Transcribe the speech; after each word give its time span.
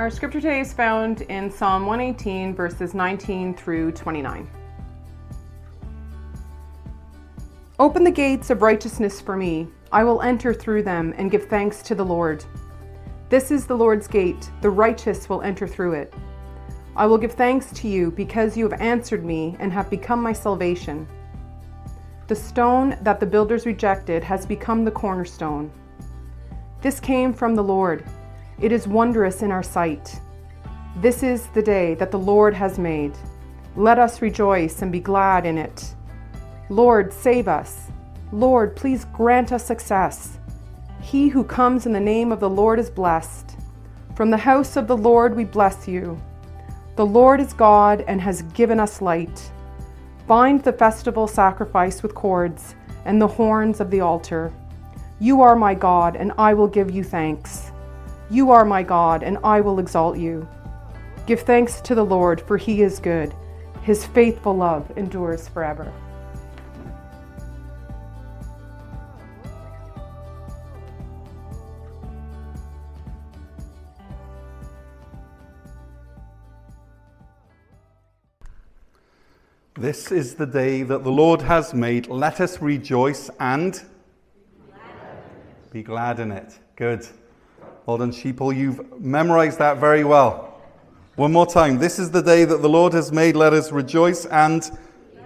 Our 0.00 0.08
scripture 0.08 0.40
today 0.40 0.60
is 0.60 0.72
found 0.72 1.20
in 1.20 1.50
Psalm 1.50 1.84
118, 1.84 2.54
verses 2.54 2.94
19 2.94 3.52
through 3.52 3.92
29. 3.92 4.50
Open 7.78 8.02
the 8.02 8.10
gates 8.10 8.48
of 8.48 8.62
righteousness 8.62 9.20
for 9.20 9.36
me. 9.36 9.68
I 9.92 10.02
will 10.04 10.22
enter 10.22 10.54
through 10.54 10.84
them 10.84 11.12
and 11.18 11.30
give 11.30 11.48
thanks 11.48 11.82
to 11.82 11.94
the 11.94 12.02
Lord. 12.02 12.42
This 13.28 13.50
is 13.50 13.66
the 13.66 13.76
Lord's 13.76 14.08
gate. 14.08 14.50
The 14.62 14.70
righteous 14.70 15.28
will 15.28 15.42
enter 15.42 15.68
through 15.68 15.92
it. 15.92 16.14
I 16.96 17.04
will 17.04 17.18
give 17.18 17.32
thanks 17.32 17.70
to 17.72 17.86
you 17.86 18.10
because 18.10 18.56
you 18.56 18.66
have 18.66 18.80
answered 18.80 19.22
me 19.22 19.54
and 19.58 19.70
have 19.70 19.90
become 19.90 20.22
my 20.22 20.32
salvation. 20.32 21.06
The 22.26 22.36
stone 22.36 22.96
that 23.02 23.20
the 23.20 23.26
builders 23.26 23.66
rejected 23.66 24.24
has 24.24 24.46
become 24.46 24.82
the 24.82 24.90
cornerstone. 24.90 25.70
This 26.80 27.00
came 27.00 27.34
from 27.34 27.54
the 27.54 27.62
Lord. 27.62 28.02
It 28.60 28.72
is 28.72 28.86
wondrous 28.86 29.42
in 29.42 29.50
our 29.50 29.62
sight. 29.62 30.20
This 30.96 31.22
is 31.22 31.46
the 31.48 31.62
day 31.62 31.94
that 31.94 32.10
the 32.10 32.18
Lord 32.18 32.52
has 32.52 32.78
made. 32.78 33.16
Let 33.74 33.98
us 33.98 34.20
rejoice 34.20 34.82
and 34.82 34.92
be 34.92 35.00
glad 35.00 35.46
in 35.46 35.56
it. 35.56 35.94
Lord, 36.68 37.12
save 37.12 37.48
us. 37.48 37.90
Lord, 38.32 38.76
please 38.76 39.06
grant 39.06 39.50
us 39.50 39.64
success. 39.64 40.38
He 41.00 41.28
who 41.28 41.42
comes 41.42 41.86
in 41.86 41.92
the 41.92 42.00
name 42.00 42.32
of 42.32 42.40
the 42.40 42.50
Lord 42.50 42.78
is 42.78 42.90
blessed. 42.90 43.56
From 44.14 44.30
the 44.30 44.36
house 44.36 44.76
of 44.76 44.86
the 44.86 44.96
Lord 44.96 45.34
we 45.34 45.44
bless 45.44 45.88
you. 45.88 46.20
The 46.96 47.06
Lord 47.06 47.40
is 47.40 47.54
God 47.54 48.04
and 48.06 48.20
has 48.20 48.42
given 48.42 48.78
us 48.78 49.00
light. 49.00 49.50
Bind 50.26 50.62
the 50.62 50.72
festival 50.74 51.26
sacrifice 51.26 52.02
with 52.02 52.14
cords 52.14 52.74
and 53.06 53.22
the 53.22 53.26
horns 53.26 53.80
of 53.80 53.90
the 53.90 54.00
altar. 54.00 54.52
You 55.18 55.40
are 55.40 55.56
my 55.56 55.74
God, 55.74 56.14
and 56.14 56.32
I 56.36 56.52
will 56.52 56.68
give 56.68 56.90
you 56.90 57.02
thanks. 57.02 57.69
You 58.30 58.52
are 58.52 58.64
my 58.64 58.84
God, 58.84 59.24
and 59.24 59.38
I 59.42 59.60
will 59.60 59.80
exalt 59.80 60.16
you. 60.16 60.48
Give 61.26 61.40
thanks 61.40 61.80
to 61.80 61.96
the 61.96 62.04
Lord, 62.04 62.40
for 62.40 62.56
he 62.56 62.82
is 62.82 63.00
good. 63.00 63.34
His 63.82 64.06
faithful 64.06 64.56
love 64.56 64.88
endures 64.96 65.48
forever. 65.48 65.92
This 79.74 80.12
is 80.12 80.34
the 80.36 80.46
day 80.46 80.84
that 80.84 81.02
the 81.02 81.10
Lord 81.10 81.42
has 81.42 81.74
made. 81.74 82.06
Let 82.06 82.40
us 82.40 82.60
rejoice 82.60 83.28
and 83.40 83.82
be 85.72 85.82
glad 85.82 86.20
in 86.20 86.30
it. 86.30 86.58
Good. 86.76 87.08
Well 87.90 87.98
done, 87.98 88.12
sheeple. 88.12 88.56
You've 88.56 89.00
memorized 89.00 89.58
that 89.58 89.78
very 89.78 90.04
well. 90.04 90.60
One 91.16 91.32
more 91.32 91.44
time. 91.44 91.78
This 91.78 91.98
is 91.98 92.12
the 92.12 92.22
day 92.22 92.44
that 92.44 92.62
the 92.62 92.68
Lord 92.68 92.92
has 92.92 93.10
made. 93.10 93.34
Let 93.34 93.52
us 93.52 93.72
rejoice 93.72 94.26
and 94.26 94.62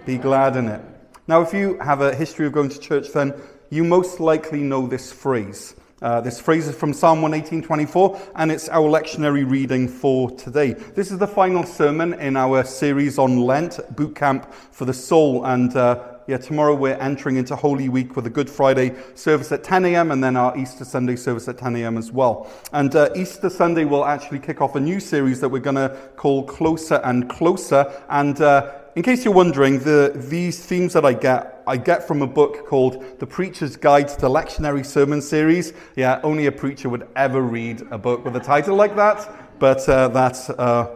be 0.03 0.17
glad 0.17 0.55
in 0.55 0.67
it. 0.69 0.81
Now, 1.27 1.43
if 1.43 1.53
you 1.53 1.77
have 1.77 2.01
a 2.01 2.15
history 2.15 2.47
of 2.47 2.53
going 2.53 2.69
to 2.69 2.79
church, 2.79 3.09
then 3.09 3.35
you 3.69 3.83
most 3.83 4.19
likely 4.19 4.61
know 4.61 4.87
this 4.87 5.13
phrase. 5.13 5.75
Uh, 6.01 6.21
this 6.21 6.39
phrase 6.39 6.67
is 6.67 6.75
from 6.75 6.91
Psalm 6.91 7.21
118:24, 7.21 8.19
and 8.33 8.51
it's 8.51 8.67
our 8.69 8.89
lectionary 8.89 9.47
reading 9.47 9.87
for 9.87 10.31
today. 10.31 10.73
This 10.73 11.11
is 11.11 11.19
the 11.19 11.27
final 11.27 11.65
sermon 11.65 12.15
in 12.15 12.35
our 12.35 12.63
series 12.63 13.19
on 13.19 13.41
Lent, 13.41 13.79
Boot 13.95 14.15
Camp 14.15 14.51
for 14.71 14.85
the 14.85 14.93
Soul. 14.93 15.45
And 15.45 15.77
uh, 15.77 16.14
yeah, 16.27 16.37
tomorrow 16.37 16.73
we're 16.73 16.95
entering 16.95 17.35
into 17.35 17.55
Holy 17.55 17.87
Week 17.87 18.15
with 18.15 18.25
a 18.25 18.29
Good 18.31 18.49
Friday 18.49 18.95
service 19.13 19.51
at 19.51 19.63
10 19.63 19.85
a.m. 19.85 20.09
and 20.11 20.23
then 20.23 20.35
our 20.35 20.57
Easter 20.57 20.83
Sunday 20.83 21.15
service 21.15 21.47
at 21.47 21.59
10 21.59 21.75
a.m. 21.75 21.99
as 21.99 22.11
well. 22.11 22.51
And 22.73 22.95
uh, 22.95 23.09
Easter 23.15 23.49
Sunday 23.49 23.85
will 23.85 24.05
actually 24.05 24.39
kick 24.39 24.59
off 24.59 24.75
a 24.75 24.79
new 24.79 24.99
series 24.99 25.39
that 25.41 25.49
we're 25.49 25.59
going 25.59 25.75
to 25.75 25.95
call 26.15 26.43
Closer 26.43 26.95
and 27.03 27.29
Closer. 27.29 27.91
And 28.09 28.41
uh, 28.41 28.73
in 28.95 29.03
case 29.03 29.23
you're 29.23 29.35
wondering, 29.35 29.79
the, 29.79 30.13
these 30.15 30.65
themes 30.65 30.93
that 30.93 31.05
I 31.05 31.13
get, 31.13 31.61
I 31.67 31.77
get 31.77 32.07
from 32.07 32.23
a 32.23 32.27
book 32.27 32.65
called 32.65 33.19
The 33.19 33.27
Preacher's 33.27 33.75
Guide 33.75 34.07
to 34.07 34.25
Lectionary 34.25 34.83
Sermon 34.83 35.21
Series. 35.21 35.73
Yeah, 35.95 36.19
only 36.23 36.47
a 36.47 36.51
preacher 36.51 36.89
would 36.89 37.07
ever 37.15 37.41
read 37.41 37.83
a 37.91 37.99
book 37.99 38.25
with 38.25 38.35
a 38.35 38.39
title 38.39 38.75
like 38.75 38.95
that, 38.95 39.59
but 39.59 39.87
uh, 39.87 40.07
that's 40.07 40.49
uh, 40.49 40.95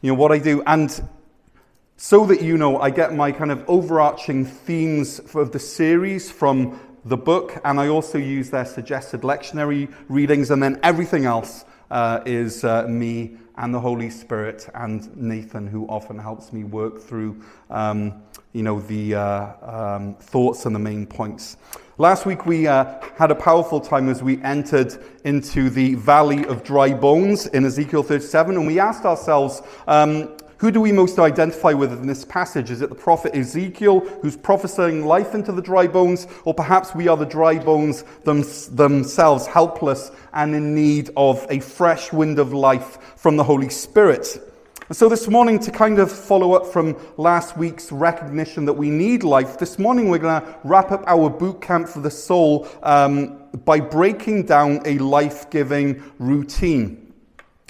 you 0.00 0.12
know 0.12 0.18
what 0.18 0.32
I 0.32 0.38
do. 0.38 0.62
And 0.66 1.00
so 2.00 2.24
that 2.24 2.40
you 2.40 2.56
know, 2.56 2.78
I 2.78 2.90
get 2.90 3.12
my 3.12 3.32
kind 3.32 3.50
of 3.50 3.68
overarching 3.68 4.44
themes 4.44 5.18
of 5.34 5.50
the 5.50 5.58
series 5.58 6.30
from 6.30 6.78
the 7.04 7.16
book, 7.16 7.60
and 7.64 7.80
I 7.80 7.88
also 7.88 8.18
use 8.18 8.50
their 8.50 8.64
suggested 8.64 9.22
lectionary 9.22 9.92
readings, 10.08 10.52
and 10.52 10.62
then 10.62 10.78
everything 10.84 11.24
else 11.24 11.64
uh, 11.90 12.20
is 12.24 12.62
uh, 12.62 12.86
me 12.86 13.36
and 13.56 13.74
the 13.74 13.80
Holy 13.80 14.10
Spirit 14.10 14.68
and 14.76 15.14
Nathan, 15.16 15.66
who 15.66 15.88
often 15.88 16.16
helps 16.16 16.52
me 16.52 16.62
work 16.62 17.00
through, 17.00 17.42
um, 17.68 18.22
you 18.52 18.62
know, 18.62 18.80
the 18.82 19.16
uh, 19.16 19.96
um, 19.96 20.14
thoughts 20.20 20.66
and 20.66 20.74
the 20.76 20.78
main 20.78 21.04
points. 21.04 21.56
Last 21.96 22.26
week 22.26 22.46
we 22.46 22.68
uh, 22.68 23.00
had 23.16 23.32
a 23.32 23.34
powerful 23.34 23.80
time 23.80 24.08
as 24.08 24.22
we 24.22 24.40
entered 24.44 24.94
into 25.24 25.68
the 25.68 25.96
valley 25.96 26.46
of 26.46 26.62
dry 26.62 26.94
bones 26.94 27.48
in 27.48 27.64
Ezekiel 27.64 28.04
37, 28.04 28.56
and 28.56 28.68
we 28.68 28.78
asked 28.78 29.04
ourselves, 29.04 29.62
um, 29.88 30.36
who 30.58 30.72
do 30.72 30.80
we 30.80 30.90
most 30.90 31.18
identify 31.20 31.72
with 31.72 31.92
in 31.92 32.06
this 32.06 32.24
passage? 32.24 32.70
Is 32.70 32.82
it 32.82 32.88
the 32.88 32.94
prophet 32.94 33.34
Ezekiel 33.34 34.00
who's 34.00 34.36
prophesying 34.36 35.06
life 35.06 35.34
into 35.34 35.52
the 35.52 35.62
dry 35.62 35.86
bones? 35.86 36.26
Or 36.44 36.52
perhaps 36.52 36.94
we 36.94 37.06
are 37.06 37.16
the 37.16 37.24
dry 37.24 37.58
bones 37.58 38.02
them- 38.24 38.44
themselves, 38.72 39.46
helpless 39.46 40.10
and 40.32 40.54
in 40.54 40.74
need 40.74 41.10
of 41.16 41.46
a 41.48 41.60
fresh 41.60 42.12
wind 42.12 42.40
of 42.40 42.52
life 42.52 42.98
from 43.16 43.36
the 43.36 43.44
Holy 43.44 43.68
Spirit? 43.68 44.40
And 44.88 44.96
so 44.96 45.08
this 45.08 45.28
morning, 45.28 45.60
to 45.60 45.70
kind 45.70 46.00
of 46.00 46.10
follow 46.10 46.54
up 46.54 46.66
from 46.66 46.96
last 47.18 47.56
week's 47.56 47.92
recognition 47.92 48.64
that 48.64 48.72
we 48.72 48.90
need 48.90 49.22
life, 49.22 49.58
this 49.58 49.78
morning 49.78 50.08
we're 50.08 50.18
going 50.18 50.40
to 50.40 50.54
wrap 50.64 50.90
up 50.90 51.04
our 51.06 51.30
boot 51.30 51.60
camp 51.60 51.88
for 51.88 52.00
the 52.00 52.10
soul 52.10 52.66
um, 52.82 53.38
by 53.64 53.78
breaking 53.78 54.44
down 54.44 54.80
a 54.86 54.98
life 54.98 55.50
giving 55.50 56.02
routine. 56.18 57.07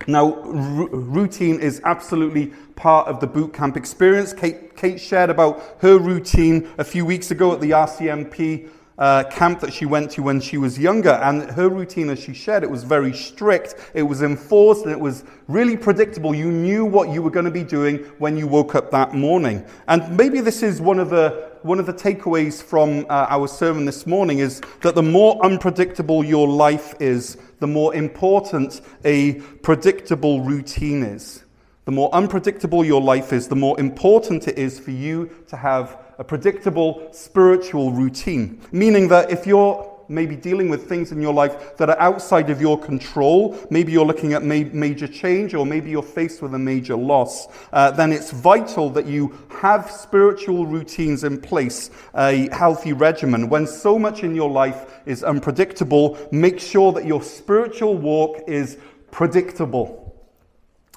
Now, 0.06 0.34
r- 0.34 0.88
routine 0.88 1.60
is 1.60 1.80
absolutely 1.84 2.46
part 2.76 3.08
of 3.08 3.20
the 3.20 3.26
boot 3.26 3.52
camp 3.52 3.76
experience. 3.76 4.32
Kate, 4.32 4.76
Kate, 4.76 5.00
shared 5.00 5.30
about 5.30 5.62
her 5.80 5.98
routine 5.98 6.70
a 6.78 6.84
few 6.84 7.04
weeks 7.04 7.30
ago 7.30 7.52
at 7.52 7.60
the 7.60 7.70
RCMP 7.70 8.70
uh, 8.98 9.24
camp 9.30 9.60
that 9.60 9.72
she 9.72 9.86
went 9.86 10.10
to 10.10 10.22
when 10.22 10.40
she 10.40 10.56
was 10.56 10.78
younger. 10.78 11.10
And 11.10 11.50
her 11.50 11.68
routine, 11.68 12.10
as 12.10 12.18
she 12.18 12.34
shared, 12.34 12.62
it 12.62 12.70
was 12.70 12.84
very 12.84 13.12
strict, 13.12 13.76
it 13.94 14.02
was 14.02 14.22
enforced, 14.22 14.84
and 14.84 14.92
it 14.92 15.00
was 15.00 15.24
really 15.46 15.76
predictable. 15.76 16.34
You 16.34 16.50
knew 16.50 16.84
what 16.84 17.08
you 17.10 17.22
were 17.22 17.30
going 17.30 17.44
to 17.44 17.50
be 17.50 17.64
doing 17.64 17.98
when 18.18 18.36
you 18.36 18.46
woke 18.46 18.74
up 18.74 18.90
that 18.90 19.14
morning. 19.14 19.64
And 19.86 20.16
maybe 20.16 20.40
this 20.40 20.62
is 20.62 20.80
one 20.80 20.98
of 20.98 21.10
the 21.10 21.47
one 21.62 21.78
of 21.78 21.86
the 21.86 21.92
takeaways 21.92 22.62
from 22.62 23.06
uh, 23.08 23.26
our 23.28 23.48
sermon 23.48 23.84
this 23.84 24.06
morning 24.06 24.38
is 24.38 24.60
that 24.82 24.94
the 24.94 25.02
more 25.02 25.44
unpredictable 25.44 26.24
your 26.24 26.48
life 26.48 26.94
is, 27.00 27.36
the 27.60 27.66
more 27.66 27.94
important 27.94 28.80
a 29.04 29.34
predictable 29.62 30.40
routine 30.40 31.02
is. 31.02 31.44
The 31.84 31.92
more 31.92 32.14
unpredictable 32.14 32.84
your 32.84 33.00
life 33.00 33.32
is, 33.32 33.48
the 33.48 33.56
more 33.56 33.80
important 33.80 34.46
it 34.46 34.58
is 34.58 34.78
for 34.78 34.90
you 34.90 35.30
to 35.48 35.56
have 35.56 35.98
a 36.18 36.24
predictable 36.24 37.08
spiritual 37.12 37.92
routine. 37.92 38.60
Meaning 38.72 39.08
that 39.08 39.30
if 39.30 39.46
you're 39.46 39.97
maybe 40.08 40.34
dealing 40.36 40.68
with 40.68 40.88
things 40.88 41.12
in 41.12 41.20
your 41.20 41.34
life 41.34 41.76
that 41.76 41.90
are 41.90 41.98
outside 42.00 42.50
of 42.50 42.60
your 42.60 42.78
control, 42.78 43.58
maybe 43.70 43.92
you're 43.92 44.06
looking 44.06 44.32
at 44.32 44.42
ma- 44.42 44.68
major 44.72 45.06
change, 45.06 45.54
or 45.54 45.66
maybe 45.66 45.90
you're 45.90 46.02
faced 46.02 46.42
with 46.42 46.54
a 46.54 46.58
major 46.58 46.96
loss, 46.96 47.48
uh, 47.72 47.90
then 47.90 48.12
it's 48.12 48.30
vital 48.30 48.90
that 48.90 49.06
you 49.06 49.36
have 49.60 49.90
spiritual 49.90 50.66
routines 50.66 51.24
in 51.24 51.40
place, 51.40 51.90
a 52.14 52.48
healthy 52.52 52.92
regimen. 52.92 53.48
When 53.48 53.66
so 53.66 53.98
much 53.98 54.24
in 54.24 54.34
your 54.34 54.50
life 54.50 55.00
is 55.06 55.22
unpredictable, 55.22 56.18
make 56.32 56.58
sure 56.58 56.92
that 56.92 57.04
your 57.04 57.22
spiritual 57.22 57.96
walk 57.96 58.42
is 58.46 58.78
predictable. 59.10 60.04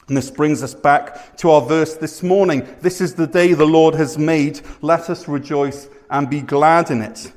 And 0.08 0.18
this 0.18 0.30
brings 0.30 0.62
us 0.62 0.74
back 0.74 1.38
to 1.38 1.52
our 1.52 1.62
verse 1.62 1.96
this 1.96 2.22
morning. 2.22 2.68
This 2.82 3.00
is 3.00 3.14
the 3.14 3.28
day 3.28 3.54
the 3.54 3.66
Lord 3.66 3.96
has 3.96 4.18
made. 4.18 4.60
Let 4.82 5.10
us 5.10 5.28
rejoice 5.28 5.88
and 6.10 6.30
be 6.30 6.42
glad 6.42 6.92
in 6.92 7.02
it. 7.02 7.32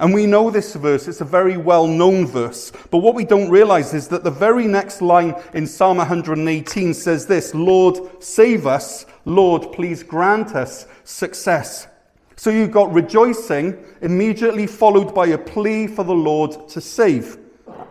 And 0.00 0.14
we 0.14 0.24
know 0.24 0.50
this 0.50 0.74
verse, 0.74 1.06
it's 1.08 1.20
a 1.20 1.26
very 1.26 1.58
well 1.58 1.86
known 1.86 2.26
verse. 2.26 2.72
But 2.90 2.98
what 2.98 3.14
we 3.14 3.26
don't 3.26 3.50
realize 3.50 3.92
is 3.92 4.08
that 4.08 4.24
the 4.24 4.30
very 4.30 4.66
next 4.66 5.02
line 5.02 5.34
in 5.52 5.66
Psalm 5.66 5.98
118 5.98 6.94
says 6.94 7.26
this 7.26 7.54
Lord, 7.54 7.98
save 8.22 8.66
us. 8.66 9.04
Lord, 9.26 9.72
please 9.72 10.02
grant 10.02 10.56
us 10.56 10.86
success. 11.04 11.86
So 12.34 12.48
you've 12.48 12.72
got 12.72 12.90
rejoicing 12.94 13.84
immediately 14.00 14.66
followed 14.66 15.14
by 15.14 15.26
a 15.26 15.38
plea 15.38 15.86
for 15.86 16.02
the 16.02 16.14
Lord 16.14 16.70
to 16.70 16.80
save. 16.80 17.36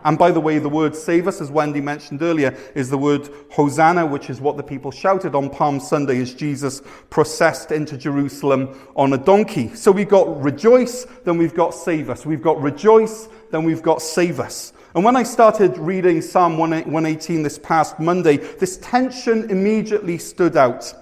And 0.04 0.18
by 0.18 0.30
the 0.30 0.40
way, 0.40 0.58
the 0.58 0.68
word 0.68 0.96
save 0.96 1.28
us, 1.28 1.40
as 1.40 1.50
Wendy 1.50 1.80
mentioned 1.80 2.22
earlier, 2.22 2.56
is 2.74 2.90
the 2.90 2.98
word 2.98 3.28
Hosanna, 3.50 4.06
which 4.06 4.30
is 4.30 4.40
what 4.40 4.56
the 4.56 4.62
people 4.62 4.90
shouted 4.90 5.34
on 5.34 5.50
Palm 5.50 5.80
Sunday 5.80 6.20
as 6.20 6.34
Jesus 6.34 6.82
processed 7.10 7.70
into 7.70 7.98
Jerusalem 7.98 8.78
on 8.96 9.12
a 9.12 9.18
donkey. 9.18 9.74
So 9.74 9.92
we've 9.92 10.08
got 10.08 10.42
rejoice, 10.42 11.06
then 11.24 11.38
we've 11.38 11.54
got 11.54 11.74
save 11.74 12.10
us. 12.10 12.24
We've 12.24 12.42
got 12.42 12.60
rejoice, 12.60 13.28
then 13.50 13.64
we've 13.64 13.82
got 13.82 14.00
save 14.00 14.40
us. 14.40 14.72
And 14.94 15.04
when 15.04 15.16
I 15.16 15.22
started 15.22 15.78
reading 15.78 16.20
Psalm 16.20 16.58
118 16.58 17.42
this 17.42 17.58
past 17.58 18.00
Monday, 18.00 18.38
this 18.38 18.78
tension 18.78 19.48
immediately 19.50 20.18
stood 20.18 20.56
out. 20.56 20.92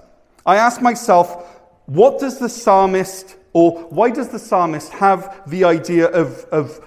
I 0.44 0.56
asked 0.56 0.82
myself, 0.82 1.62
what 1.86 2.18
does 2.18 2.38
the 2.38 2.50
psalmist, 2.50 3.36
or 3.54 3.72
why 3.84 4.10
does 4.10 4.28
the 4.28 4.38
psalmist 4.38 4.92
have 4.92 5.42
the 5.46 5.64
idea 5.64 6.06
of, 6.08 6.44
of 6.52 6.84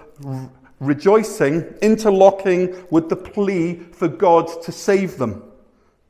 rejoicing 0.82 1.62
interlocking 1.82 2.76
with 2.90 3.08
the 3.08 3.16
plea 3.16 3.76
for 3.94 4.10
God 4.10 4.50
to 4.64 4.72
save 4.74 5.18
them? 5.18 5.44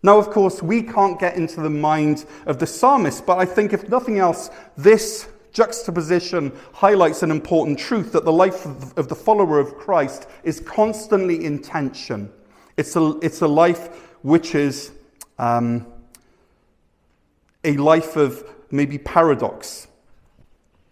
Now, 0.02 0.18
of 0.18 0.32
course, 0.32 0.64
we 0.64 0.82
can't 0.82 1.20
get 1.20 1.36
into 1.36 1.62
the 1.62 1.70
mind 1.70 2.26
of 2.48 2.58
the 2.58 2.66
psalmist, 2.66 3.28
but 3.28 3.38
I 3.38 3.46
think 3.46 3.72
if 3.72 3.88
nothing 3.88 4.18
else, 4.18 4.50
this 4.76 5.30
juxtaposition 5.54 6.52
highlights 6.74 7.22
an 7.22 7.30
important 7.30 7.78
truth 7.78 8.14
that 8.14 8.26
the 8.26 8.32
life 8.32 8.66
of 8.98 9.10
the 9.10 9.16
follower 9.16 9.60
of 9.60 9.76
Christ 9.78 10.28
is 10.44 10.60
constantly 10.60 11.46
in 11.46 11.60
tension. 11.62 12.32
It's 12.78 12.96
a, 12.96 13.20
it's 13.22 13.42
a 13.42 13.48
life 13.48 14.08
which 14.24 14.56
is 14.56 14.92
um, 15.38 15.86
a 17.64 17.78
life 17.78 18.16
of 18.16 18.44
maybe 18.72 18.98
paradox. 18.98 19.88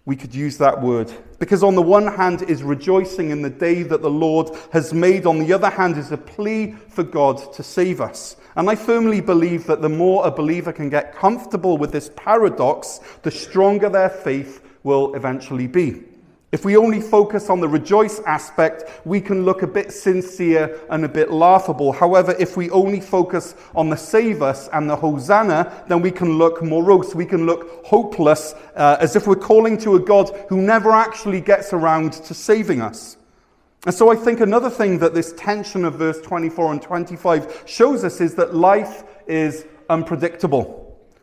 We 0.09 0.15
could 0.15 0.33
use 0.33 0.57
that 0.57 0.81
word. 0.81 1.13
Because 1.37 1.61
on 1.61 1.75
the 1.75 1.83
one 1.83 2.07
hand 2.07 2.41
is 2.41 2.63
rejoicing 2.63 3.29
in 3.29 3.43
the 3.43 3.49
day 3.51 3.83
that 3.83 4.01
the 4.01 4.09
Lord 4.09 4.49
has 4.71 4.91
made, 4.91 5.27
on 5.27 5.37
the 5.37 5.53
other 5.53 5.69
hand 5.69 5.97
is 5.97 6.11
a 6.11 6.17
plea 6.17 6.71
for 6.71 7.03
God 7.03 7.53
to 7.53 7.61
save 7.61 8.01
us. 8.01 8.35
And 8.55 8.67
I 8.71 8.73
firmly 8.73 9.21
believe 9.21 9.67
that 9.67 9.83
the 9.83 9.87
more 9.87 10.25
a 10.25 10.31
believer 10.31 10.73
can 10.73 10.89
get 10.89 11.13
comfortable 11.13 11.77
with 11.77 11.91
this 11.91 12.09
paradox, 12.15 13.01
the 13.21 13.29
stronger 13.29 13.87
their 13.87 14.09
faith 14.09 14.65
will 14.81 15.13
eventually 15.13 15.67
be. 15.67 16.05
If 16.51 16.65
we 16.65 16.75
only 16.77 16.99
focus 16.99 17.47
on 17.51 17.59
the 17.59 17.67
rejoice 17.67 18.19
aspect, 18.21 19.05
we 19.05 19.21
can 19.21 19.45
look 19.45 19.61
a 19.61 19.67
bit 19.67 19.91
sincere 19.91 20.79
and 20.89 21.05
a 21.05 21.09
bit 21.09 21.31
laughable. 21.31 21.91
However, 21.91 22.35
if 22.39 22.57
we 22.57 22.71
only 22.71 22.99
focus 22.99 23.53
on 23.75 23.89
the 23.89 23.95
save 23.95 24.41
us 24.41 24.67
and 24.73 24.89
the 24.89 24.95
hosanna, 24.95 25.83
then 25.87 26.01
we 26.01 26.09
can 26.09 26.39
look 26.39 26.63
morose. 26.63 27.13
We 27.13 27.27
can 27.27 27.45
look 27.45 27.85
hopeless, 27.85 28.55
uh, 28.75 28.97
as 28.99 29.15
if 29.15 29.27
we're 29.27 29.35
calling 29.35 29.77
to 29.79 29.95
a 29.95 29.99
God 29.99 30.29
who 30.49 30.59
never 30.59 30.89
actually 30.89 31.39
gets 31.39 31.71
around 31.71 32.13
to 32.13 32.33
saving 32.33 32.81
us. 32.81 33.17
And 33.85 33.93
so 33.93 34.11
I 34.11 34.15
think 34.15 34.39
another 34.39 34.71
thing 34.71 34.97
that 34.99 35.13
this 35.13 35.33
tension 35.33 35.85
of 35.85 35.95
verse 35.95 36.19
24 36.21 36.71
and 36.71 36.81
25 36.81 37.63
shows 37.67 38.03
us 38.03 38.19
is 38.21 38.33
that 38.35 38.55
life 38.55 39.03
is 39.27 39.65
unpredictable. 39.87 40.78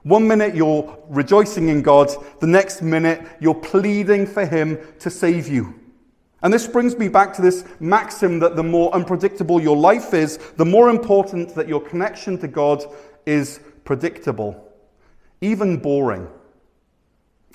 One 0.07 0.29
minute 0.29 0.55
you're 0.55 0.97
rejoicing 1.09 1.69
in 1.69 1.83
God, 1.83 2.13
the 2.39 2.47
next 2.47 2.81
minute 2.81 3.27
you're 3.41 3.57
pleading 3.57 4.25
for 4.25 4.47
Him 4.47 4.79
to 5.01 5.11
save 5.11 5.49
you. 5.49 5.75
And 6.45 6.55
this 6.55 6.69
brings 6.69 6.97
me 6.97 7.09
back 7.09 7.35
to 7.35 7.43
this 7.43 7.65
maxim 7.81 8.39
that 8.39 8.55
the 8.55 8.63
more 8.63 8.95
unpredictable 8.95 9.61
your 9.61 9.77
life 9.77 10.15
is, 10.15 10.37
the 10.59 10.65
more 10.65 10.91
important 10.91 11.57
that 11.57 11.67
your 11.67 11.81
connection 11.81 12.39
to 12.39 12.47
God 12.47 12.85
is 13.27 13.59
predictable, 13.83 14.73
even 15.41 15.77
boring. 15.77 16.29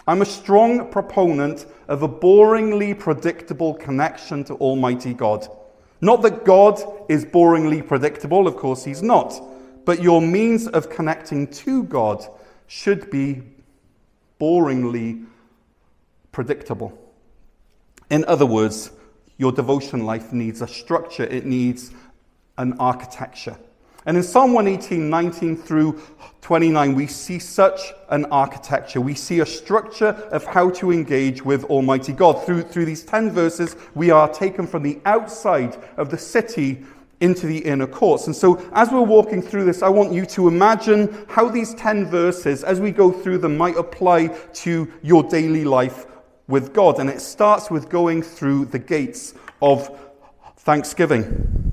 I'm 0.06 0.22
a 0.22 0.26
strong 0.26 0.92
proponent 0.92 1.66
of 1.88 2.04
a 2.04 2.10
boringly 2.10 3.00
predictable 3.00 3.76
connection 3.76 4.44
to 4.44 4.56
Almighty 4.56 5.14
God. 5.14 5.48
Not 6.02 6.22
that 6.24 6.44
God 6.44 6.82
is 7.08 7.24
boringly 7.24 7.88
predictable, 7.88 8.46
of 8.46 8.58
course, 8.58 8.84
He's 8.84 9.02
not, 9.02 9.42
but 9.86 10.04
your 10.04 10.22
means 10.22 10.68
of 10.68 10.90
connecting 10.90 11.48
to 11.48 11.84
God 11.84 12.28
should 12.72 13.12
be 13.12 13.44
boringly 14.40 15.26
predictable. 16.32 16.98
In 18.10 18.24
other 18.26 18.46
words, 18.46 18.92
your 19.36 19.52
devotion 19.52 20.06
life 20.06 20.32
needs 20.32 20.62
a 20.62 20.68
structure, 20.70 21.26
it 21.26 21.46
needs 21.46 21.92
an 22.58 22.72
architecture. 22.80 23.58
And 24.06 24.16
in 24.16 24.24
Psalm 24.24 24.54
118, 24.54 25.10
19 25.10 25.58
through 25.58 26.02
29, 26.40 26.96
we 26.96 27.08
see 27.08 27.40
such 27.40 27.92
an 28.08 28.24
architecture. 28.32 29.02
We 29.02 29.16
see 29.16 29.42
a 29.42 29.46
structure 29.46 30.30
of 30.32 30.46
how 30.46 30.70
to 30.70 30.94
engage 30.94 31.44
with 31.44 31.66
Almighty 31.66 32.14
God. 32.14 32.46
Through, 32.46 32.64
through 32.64 32.86
these 32.86 33.04
10 33.04 33.32
verses, 33.32 33.76
we 33.96 34.12
are 34.12 34.30
taken 34.30 34.66
from 34.66 34.84
the 34.84 35.02
outside 35.04 35.78
of 35.98 36.10
the 36.10 36.18
city 36.18 36.86
into 37.22 37.48
the 37.48 37.60
inner 37.60 37.88
courts. 37.88 38.26
And 38.28 38.36
so, 38.36 38.58
as 38.74 38.90
we're 38.92 39.02
walking 39.02 39.42
through 39.42 39.66
this, 39.66 39.82
I 39.82 39.90
want 39.90 40.12
you 40.12 40.26
to 40.28 40.48
imagine 40.48 41.26
how 41.30 41.48
these 41.48 41.74
10 41.76 42.08
verses, 42.08 42.64
as 42.64 42.80
we 42.80 42.92
go 42.92 43.12
through 43.12 43.38
them, 43.38 43.58
might 43.58 43.78
apply 43.78 44.28
to 44.28 44.92
your 45.02 45.24
daily 45.24 45.64
life 45.64 46.06
with 46.48 46.74
God. 46.74 47.00
And 47.00 47.10
it 47.10 47.22
starts 47.22 47.72
with 47.72 47.90
going 47.90 48.22
through 48.22 48.66
the 48.66 48.80
gates 48.80 49.36
of 49.62 49.98
thanksgiving. 50.58 51.72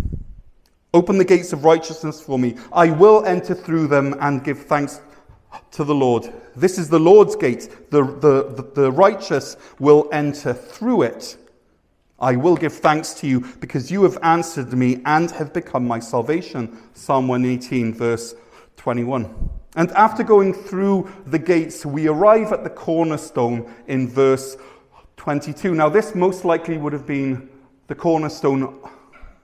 Open 0.95 1.19
the 1.19 1.25
gates 1.25 1.53
of 1.53 1.65
righteousness 1.65 2.21
for 2.21 2.39
me. 2.39 2.57
I 2.73 2.91
will 2.91 3.25
enter 3.25 3.55
through 3.55 3.89
them 3.89 4.15
and 4.21 4.43
give 4.43 4.67
thanks 4.67 5.01
to 5.73 5.85
the 5.85 5.95
Lord. 5.95 6.33
This 6.57 6.79
is 6.79 6.89
the 6.89 6.99
Lord's 6.99 7.37
gate. 7.37 7.91
The, 7.91 8.05
the, 8.05 8.55
the, 8.55 8.71
the, 8.75 8.93
righteous 8.93 9.57
will 9.79 10.09
enter 10.13 10.53
through 10.53 11.03
it. 11.03 11.37
I 12.21 12.35
will 12.35 12.57
give 12.57 12.73
thanks 12.73 13.15
to 13.15 13.29
you 13.29 13.41
because 13.61 13.91
you 13.91 14.03
have 14.03 14.19
answered 14.23 14.73
me 14.73 15.01
and 15.05 15.31
have 15.33 15.53
become 15.53 15.87
my 15.87 16.01
salvation. 16.01 16.77
Psalm 16.93 17.29
118, 17.29 17.95
verse 17.95 18.35
21. 18.77 19.51
And 19.77 19.93
after 19.93 20.25
going 20.25 20.53
through 20.53 21.13
the 21.27 21.39
gates, 21.39 21.87
we 21.87 22.09
arrive 22.09 22.53
at 22.53 22.65
the 22.65 22.71
cornerstone 22.71 23.73
in 23.87 24.09
verse 24.09 24.57
22. 25.17 25.75
Now, 25.75 25.89
this 25.89 26.15
most 26.15 26.45
likely 26.45 26.77
would 26.79 26.93
have 26.93 27.07
been 27.07 27.49
the 27.87 27.95
cornerstone 27.95 28.81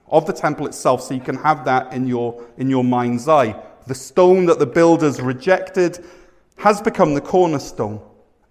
of 0.07 0.25
the 0.25 0.33
temple 0.33 0.67
itself, 0.67 1.01
so 1.01 1.13
you 1.13 1.21
can 1.21 1.37
have 1.37 1.63
that 1.65 1.93
in 1.93 2.07
your, 2.07 2.45
in 2.57 2.69
your 2.69 2.83
mind's 2.83 3.27
eye. 3.27 3.55
The 3.87 3.95
stone 3.95 4.45
that 4.47 4.59
the 4.59 4.65
builders 4.65 5.21
rejected 5.21 6.03
has 6.57 6.81
become 6.81 7.13
the 7.13 7.21
cornerstone. 7.21 8.01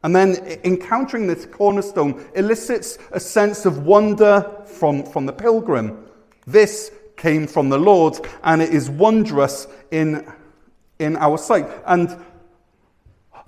And 0.05 0.15
then 0.15 0.37
encountering 0.65 1.27
this 1.27 1.47
cornerstone 1.47 2.27
elicits 2.35 2.99
a 3.11 3.19
sense 3.19 3.65
of 3.65 3.87
wonder 3.87 4.63
from, 4.67 5.03
from 5.03 5.25
the 5.25 5.33
pilgrim. 5.33 6.07
This 6.47 6.93
came 7.17 7.47
from 7.47 7.71
the 7.71 7.79
Lord, 7.79 8.19
and 8.43 8.61
it 8.61 8.69
is 8.69 8.91
wondrous 8.91 9.67
in, 9.91 10.31
in 10.99 11.17
our 11.17 11.39
sight. 11.39 11.67
And 11.87 12.23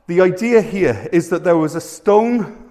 the 0.06 0.22
idea 0.22 0.62
here 0.62 1.08
is 1.12 1.28
that 1.28 1.44
there 1.44 1.58
was 1.58 1.74
a 1.74 1.80
stone 1.80 2.70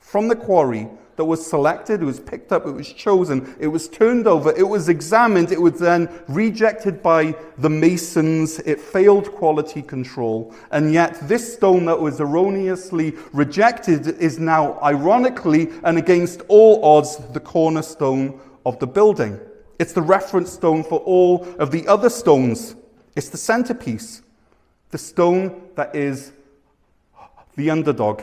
from 0.00 0.26
the 0.26 0.34
quarry 0.34 0.88
that 1.20 1.26
was 1.26 1.44
selected, 1.44 2.00
it 2.00 2.06
was 2.06 2.18
picked 2.18 2.50
up, 2.50 2.64
it 2.64 2.70
was 2.70 2.90
chosen, 2.94 3.54
it 3.60 3.66
was 3.66 3.88
turned 3.90 4.26
over, 4.26 4.56
it 4.56 4.66
was 4.66 4.88
examined, 4.88 5.52
it 5.52 5.60
was 5.60 5.78
then 5.78 6.08
rejected 6.28 7.02
by 7.02 7.36
the 7.58 7.68
masons, 7.68 8.58
it 8.60 8.80
failed 8.80 9.30
quality 9.32 9.82
control. 9.82 10.54
And 10.70 10.94
yet, 10.94 11.18
this 11.28 11.52
stone 11.52 11.84
that 11.84 12.00
was 12.00 12.22
erroneously 12.22 13.12
rejected 13.34 14.06
is 14.18 14.38
now, 14.38 14.80
ironically 14.80 15.68
and 15.84 15.98
against 15.98 16.40
all 16.48 16.82
odds, 16.82 17.18
the 17.34 17.40
cornerstone 17.40 18.40
of 18.64 18.78
the 18.78 18.86
building. 18.86 19.38
It's 19.78 19.92
the 19.92 20.00
reference 20.00 20.50
stone 20.50 20.82
for 20.82 21.00
all 21.00 21.46
of 21.58 21.70
the 21.70 21.86
other 21.86 22.08
stones. 22.08 22.76
It's 23.14 23.28
the 23.28 23.36
centerpiece, 23.36 24.22
the 24.88 24.96
stone 24.96 25.68
that 25.74 25.94
is 25.94 26.32
the 27.56 27.68
underdog. 27.68 28.22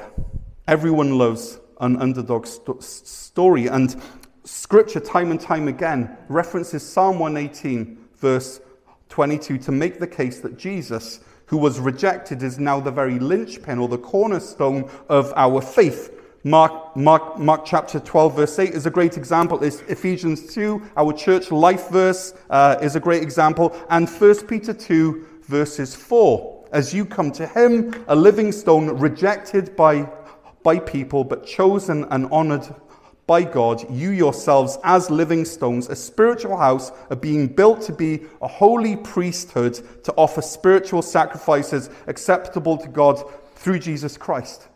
Everyone 0.68 1.20
loves 1.20 1.60
an 1.80 1.98
underdog 2.02 2.46
st- 2.46 2.84
story. 2.84 3.68
And 3.68 3.96
scripture, 4.44 5.00
time 5.00 5.32
and 5.32 5.40
time 5.40 5.68
again, 5.68 6.18
references 6.30 6.88
Psalm 6.88 7.20
118, 7.20 7.98
verse 8.16 8.62
22, 9.10 9.58
to 9.60 9.72
make 9.72 10.00
the 10.00 10.08
case 10.08 10.40
that 10.42 10.58
Jesus, 10.58 11.20
who 11.46 11.58
was 11.58 11.80
rejected, 11.80 12.44
is 12.44 12.60
now 12.60 12.80
the 12.80 12.92
very 12.92 13.20
linchpin 13.20 13.80
or 13.80 13.88
the 13.88 13.98
cornerstone 13.98 14.90
of 15.10 15.34
our 15.36 15.62
faith. 15.62 16.14
Mark, 16.44 16.96
Mark, 16.96 17.38
Mark 17.38 17.66
chapter 17.66 18.00
12, 18.00 18.36
verse 18.36 18.60
8 18.60 18.74
is 18.74 18.86
a 18.86 18.92
great 18.92 19.18
example. 19.18 19.64
Is 19.64 19.82
Ephesians 19.88 20.54
2, 20.54 20.82
our 20.96 21.12
church 21.12 21.52
life 21.52 21.90
verse, 21.90 22.34
uh, 22.50 22.78
is 22.82 22.96
a 22.96 23.00
great 23.00 23.24
example. 23.24 23.76
And 23.90 24.10
1 24.10 24.48
Peter 24.48 24.74
2, 24.74 25.26
verses 25.44 25.96
4. 25.96 26.68
As 26.72 26.94
you 26.94 27.06
come 27.06 27.32
to 27.32 27.48
him, 27.48 27.94
a 28.08 28.16
living 28.16 28.52
stone 28.52 28.98
rejected 28.98 29.76
by 29.76 30.10
by 30.68 30.78
people, 30.80 31.24
but 31.24 31.46
chosen 31.46 32.04
and 32.12 32.28
honored 32.30 32.68
by 33.26 33.42
God, 33.42 33.90
you 33.90 34.10
yourselves, 34.10 34.78
as 34.84 35.10
living 35.10 35.46
stones, 35.46 35.88
a 35.88 35.96
spiritual 35.96 36.58
house, 36.58 36.92
are 37.10 37.16
being 37.16 37.48
built 37.48 37.82
to 37.84 37.94
be 37.94 38.26
a 38.42 38.50
holy 38.50 38.98
priesthood 38.98 39.76
to 40.04 40.14
offer 40.18 40.42
spiritual 40.42 41.02
sacrifices 41.02 41.90
acceptable 42.08 42.78
to 42.80 42.90
God 42.90 43.24
through 43.56 43.80
Jesus 43.80 44.18
Christ. 44.18 44.68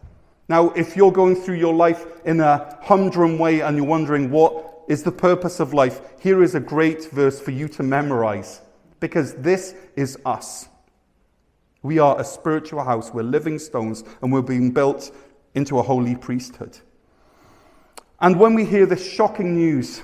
Now, 0.47 0.69
if 0.69 0.95
you're 0.95 1.11
going 1.11 1.35
through 1.35 1.57
your 1.57 1.73
life 1.73 2.05
in 2.23 2.39
a 2.39 2.77
humdrum 2.83 3.37
way 3.37 3.59
and 3.59 3.75
you're 3.75 3.85
wondering 3.85 4.31
what 4.31 4.85
is 4.87 5.03
the 5.03 5.11
purpose 5.11 5.59
of 5.59 5.73
life, 5.73 5.99
here 6.21 6.41
is 6.41 6.55
a 6.55 6.61
great 6.61 7.11
verse 7.11 7.37
for 7.37 7.51
you 7.51 7.67
to 7.67 7.83
memorize 7.83 8.61
because 9.01 9.33
this 9.33 9.75
is 9.97 10.17
us. 10.25 10.69
We 11.83 11.99
are 11.99 12.17
a 12.17 12.23
spiritual 12.23 12.85
house, 12.85 13.13
we're 13.13 13.23
living 13.23 13.59
stones, 13.59 14.05
and 14.21 14.31
we're 14.31 14.41
being 14.41 14.71
built 14.71 15.11
into 15.55 15.79
a 15.79 15.81
holy 15.81 16.15
priesthood. 16.15 16.77
And 18.19 18.39
when 18.39 18.53
we 18.53 18.65
hear 18.65 18.85
this 18.85 19.09
shocking 19.09 19.55
news 19.55 20.01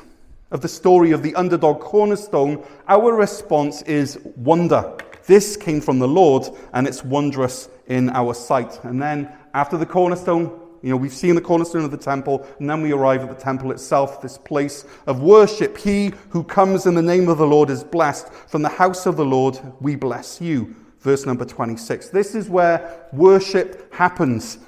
of 0.52 0.62
the 0.62 0.68
story 0.68 1.12
of 1.12 1.24
the 1.24 1.36
underdog 1.36 1.80
cornerstone, 1.80 2.64
our 2.88 3.14
response 3.14 3.82
is 3.84 4.20
wonder. 4.36 4.98
This 5.26 5.58
came 5.58 5.82
from 5.82 6.00
the 6.00 6.08
Lord, 6.08 6.48
and 6.74 6.88
it's 6.88 7.04
wondrous 7.04 7.70
in 7.88 8.10
our 8.12 8.34
sight. 8.34 8.80
And 8.84 9.02
then 9.02 9.32
after 9.54 9.78
the 9.78 9.86
cornerstone, 9.86 10.60
you 10.82 10.90
know, 10.90 10.96
we've 10.96 11.14
seen 11.14 11.36
the 11.36 11.42
cornerstone 11.42 11.84
of 11.84 11.92
the 11.92 11.98
temple, 11.98 12.48
and 12.60 12.70
then 12.70 12.82
we 12.82 12.94
arrive 12.94 13.22
at 13.22 13.30
the 13.30 13.44
temple 13.44 13.72
itself, 13.72 14.22
this 14.22 14.38
place 14.38 14.86
of 15.06 15.22
worship. 15.22 15.78
He 15.78 16.14
who 16.30 16.44
comes 16.44 16.86
in 16.86 16.96
the 16.96 17.02
name 17.02 17.28
of 17.30 17.38
the 17.38 17.48
Lord 17.48 17.70
is 17.70 17.84
blessed. 17.84 18.30
From 18.30 18.62
the 18.62 18.70
house 18.70 19.06
of 19.06 19.18
the 19.18 19.26
Lord, 19.26 19.60
we 19.82 19.96
bless 19.96 20.40
you. 20.40 20.76
Verse 21.02 21.26
number 21.26 21.46
26. 21.46 22.10
This 22.10 22.36
is 22.36 22.50
where 22.50 23.08
worship 23.12 23.94
happens. 23.94 24.60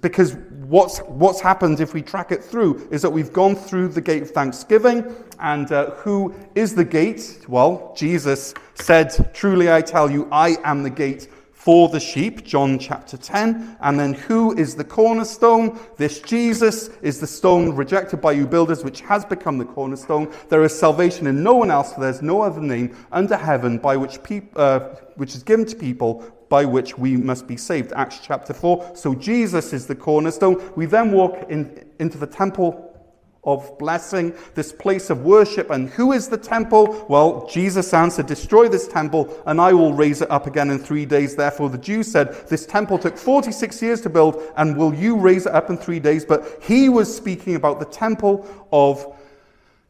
Because 0.00 0.34
what's, 0.66 0.98
what's 1.00 1.40
happened, 1.40 1.80
if 1.80 1.94
we 1.94 2.02
track 2.02 2.32
it 2.32 2.42
through, 2.42 2.88
is 2.90 3.02
that 3.02 3.10
we've 3.10 3.32
gone 3.32 3.54
through 3.54 3.88
the 3.88 4.00
gate 4.00 4.22
of 4.22 4.30
thanksgiving. 4.30 5.14
And 5.38 5.70
uh, 5.72 5.90
who 5.92 6.34
is 6.54 6.74
the 6.74 6.84
gate? 6.84 7.44
Well, 7.48 7.92
Jesus 7.96 8.54
said, 8.74 9.34
Truly 9.34 9.70
I 9.70 9.82
tell 9.82 10.10
you, 10.10 10.28
I 10.30 10.56
am 10.64 10.82
the 10.82 10.90
gate 10.90 11.28
for 11.60 11.90
the 11.90 12.00
sheep, 12.00 12.42
John 12.42 12.78
chapter 12.78 13.18
10. 13.18 13.76
And 13.80 14.00
then 14.00 14.14
who 14.14 14.56
is 14.56 14.74
the 14.74 14.84
cornerstone? 14.84 15.78
This 15.98 16.20
Jesus 16.20 16.88
is 17.02 17.20
the 17.20 17.26
stone 17.26 17.76
rejected 17.76 18.22
by 18.22 18.32
you 18.32 18.46
builders, 18.46 18.82
which 18.82 19.02
has 19.02 19.26
become 19.26 19.58
the 19.58 19.66
cornerstone. 19.66 20.32
There 20.48 20.64
is 20.64 20.76
salvation 20.76 21.26
in 21.26 21.42
no 21.42 21.54
one 21.54 21.70
else, 21.70 21.92
for 21.92 22.00
there's 22.00 22.22
no 22.22 22.40
other 22.40 22.62
name 22.62 22.96
under 23.12 23.36
heaven 23.36 23.76
by 23.76 23.98
which, 23.98 24.22
peop- 24.22 24.56
uh, 24.56 24.80
which 25.16 25.34
is 25.34 25.42
given 25.42 25.66
to 25.66 25.76
people 25.76 26.24
by 26.50 26.66
which 26.66 26.98
we 26.98 27.16
must 27.16 27.46
be 27.46 27.56
saved. 27.56 27.92
Acts 27.94 28.20
chapter 28.22 28.52
4. 28.52 28.92
So 28.94 29.14
Jesus 29.14 29.72
is 29.72 29.86
the 29.86 29.94
cornerstone. 29.94 30.70
We 30.76 30.84
then 30.84 31.12
walk 31.12 31.46
in, 31.48 31.88
into 31.98 32.18
the 32.18 32.26
temple 32.26 32.88
of 33.44 33.78
blessing, 33.78 34.34
this 34.54 34.72
place 34.72 35.08
of 35.10 35.22
worship. 35.22 35.70
And 35.70 35.88
who 35.88 36.12
is 36.12 36.28
the 36.28 36.36
temple? 36.36 37.06
Well, 37.08 37.46
Jesus 37.46 37.94
answered, 37.94 38.26
Destroy 38.26 38.68
this 38.68 38.88
temple, 38.88 39.42
and 39.46 39.60
I 39.60 39.72
will 39.72 39.94
raise 39.94 40.22
it 40.22 40.30
up 40.30 40.48
again 40.48 40.70
in 40.70 40.80
three 40.80 41.06
days. 41.06 41.36
Therefore, 41.36 41.70
the 41.70 41.78
Jews 41.78 42.10
said, 42.10 42.34
This 42.48 42.66
temple 42.66 42.98
took 42.98 43.16
46 43.16 43.80
years 43.80 44.00
to 44.02 44.10
build, 44.10 44.42
and 44.56 44.76
will 44.76 44.92
you 44.92 45.16
raise 45.16 45.46
it 45.46 45.52
up 45.52 45.70
in 45.70 45.78
three 45.78 46.00
days? 46.00 46.24
But 46.24 46.58
he 46.62 46.88
was 46.88 47.14
speaking 47.14 47.54
about 47.54 47.78
the 47.78 47.86
temple 47.86 48.46
of 48.72 49.16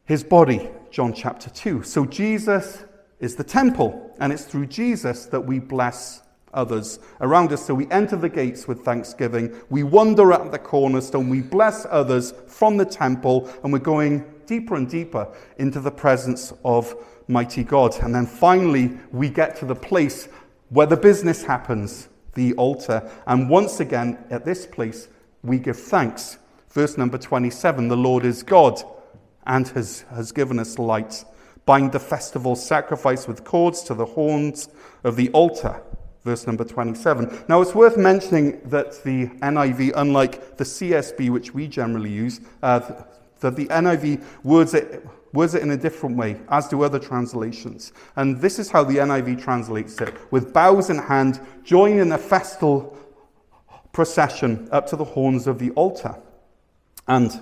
his 0.04 0.22
body, 0.22 0.68
John 0.90 1.14
chapter 1.14 1.48
2. 1.48 1.82
So 1.82 2.04
Jesus 2.04 2.84
is 3.18 3.34
the 3.34 3.44
temple, 3.44 4.14
and 4.20 4.30
it's 4.30 4.44
through 4.44 4.66
Jesus 4.66 5.24
that 5.26 5.40
we 5.40 5.58
bless 5.58 6.22
others 6.54 6.99
around 7.21 7.52
us. 7.52 7.64
So 7.66 7.75
we 7.75 7.90
enter 7.90 8.16
the 8.16 8.28
gates 8.28 8.66
with 8.66 8.85
thanksgiving. 8.85 9.54
We 9.69 9.83
wander 9.83 10.33
at 10.33 10.52
the 10.52 10.59
cornerstone. 10.59 11.28
We 11.28 11.42
bless 11.42 11.87
others 11.90 12.33
from 12.47 12.76
the 12.76 12.85
temple. 12.85 13.50
And 13.62 13.73
we're 13.73 13.78
going 13.78 14.25
deeper 14.47 14.75
and 14.75 14.88
deeper 14.88 15.28
into 15.59 15.80
the 15.80 15.90
presence 15.90 16.52
of 16.64 16.95
mighty 17.28 17.64
God. 17.64 17.97
And 18.02 18.14
then 18.14 18.26
finally, 18.26 18.99
we 19.12 19.28
get 19.28 19.57
to 19.57 19.64
the 19.64 19.75
place 19.75 20.28
where 20.69 20.87
the 20.87 20.97
business 20.97 21.45
happens, 21.45 22.09
the 22.35 22.54
altar. 22.54 23.09
And 23.26 23.49
once 23.49 23.80
again, 23.80 24.19
at 24.30 24.45
this 24.45 24.66
place, 24.66 25.09
we 25.42 25.59
give 25.59 25.78
thanks. 25.78 26.38
Verse 26.71 26.97
number 26.97 27.19
27 27.19 27.88
The 27.88 27.97
Lord 27.97 28.25
is 28.25 28.42
God 28.42 28.83
and 29.47 29.66
has, 29.69 30.04
has 30.11 30.33
given 30.33 30.59
us 30.59 30.78
light. 30.78 31.25
Bind 31.66 31.92
the 31.92 32.00
festival 32.00 32.57
sacrifice 32.57 33.28
with 33.28 33.45
cords 33.45 33.83
to 33.85 33.95
the 33.95 34.07
horns 34.07 34.69
of 35.04 35.16
the 35.16 35.30
altar 35.30 35.80
verse 36.24 36.46
number 36.46 36.64
27. 36.64 37.44
Now, 37.48 37.60
it's 37.60 37.74
worth 37.74 37.96
mentioning 37.96 38.60
that 38.66 39.02
the 39.04 39.26
NIV, 39.26 39.92
unlike 39.96 40.56
the 40.56 40.64
CSB, 40.64 41.30
which 41.30 41.54
we 41.54 41.66
generally 41.66 42.10
use, 42.10 42.40
uh, 42.62 42.80
that 43.40 43.56
the 43.56 43.66
NIV 43.66 44.22
words 44.44 44.74
it, 44.74 45.06
words 45.32 45.54
it 45.54 45.62
in 45.62 45.70
a 45.70 45.76
different 45.76 46.16
way, 46.16 46.38
as 46.48 46.68
do 46.68 46.82
other 46.82 46.98
translations. 46.98 47.92
And 48.16 48.40
this 48.40 48.58
is 48.58 48.70
how 48.70 48.84
the 48.84 48.98
NIV 48.98 49.42
translates 49.42 50.00
it 50.00 50.14
with 50.30 50.52
bows 50.52 50.90
in 50.90 50.98
hand, 50.98 51.40
join 51.64 51.98
in 51.98 52.12
a 52.12 52.18
festal 52.18 52.96
procession 53.92 54.68
up 54.72 54.86
to 54.88 54.96
the 54.96 55.04
horns 55.04 55.46
of 55.46 55.58
the 55.58 55.70
altar. 55.70 56.16
And 57.08 57.32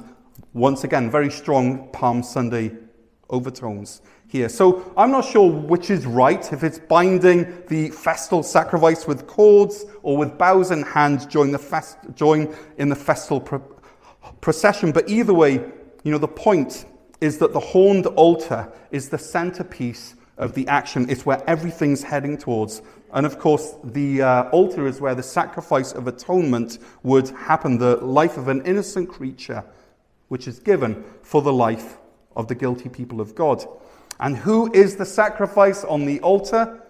once 0.52 0.84
again, 0.84 1.10
very 1.10 1.30
strong 1.30 1.90
Palm 1.92 2.22
Sunday 2.22 2.72
overtones 3.30 4.00
here. 4.28 4.48
So 4.48 4.92
I'm 4.96 5.10
not 5.10 5.24
sure 5.24 5.50
which 5.50 5.90
is 5.90 6.06
right, 6.06 6.52
if 6.52 6.62
it's 6.62 6.78
binding 6.78 7.64
the 7.68 7.90
festal 7.90 8.42
sacrifice 8.42 9.06
with 9.06 9.26
cords 9.26 9.86
or 10.02 10.16
with 10.16 10.36
bows 10.36 10.70
in 10.70 10.82
hand 10.82 11.28
join, 11.30 11.50
the 11.50 11.58
fest, 11.58 11.96
join 12.14 12.54
in 12.76 12.90
the 12.90 12.96
festal 12.96 13.40
pro- 13.40 13.62
procession. 14.40 14.92
But 14.92 15.08
either 15.08 15.34
way, 15.34 15.54
you 16.04 16.12
know, 16.12 16.18
the 16.18 16.28
point 16.28 16.84
is 17.20 17.38
that 17.38 17.52
the 17.52 17.60
horned 17.60 18.06
altar 18.06 18.70
is 18.90 19.08
the 19.08 19.18
centerpiece 19.18 20.14
of 20.36 20.54
the 20.54 20.68
action. 20.68 21.08
It's 21.08 21.26
where 21.26 21.42
everything's 21.48 22.02
heading 22.02 22.36
towards. 22.36 22.82
And 23.12 23.24
of 23.24 23.38
course, 23.38 23.74
the 23.82 24.22
uh, 24.22 24.42
altar 24.50 24.86
is 24.86 25.00
where 25.00 25.14
the 25.14 25.22
sacrifice 25.22 25.92
of 25.92 26.06
atonement 26.06 26.78
would 27.02 27.30
happen, 27.30 27.78
the 27.78 27.96
life 27.96 28.36
of 28.36 28.48
an 28.48 28.60
innocent 28.66 29.08
creature, 29.08 29.64
which 30.28 30.46
is 30.46 30.60
given 30.60 31.02
for 31.22 31.40
the 31.40 31.52
life 31.52 31.96
of 32.36 32.46
the 32.46 32.54
guilty 32.54 32.88
people 32.90 33.20
of 33.20 33.34
God. 33.34 33.64
And 34.20 34.36
who 34.36 34.72
is 34.72 34.96
the 34.96 35.06
sacrifice 35.06 35.84
on 35.84 36.04
the 36.04 36.20
altar? 36.20 36.82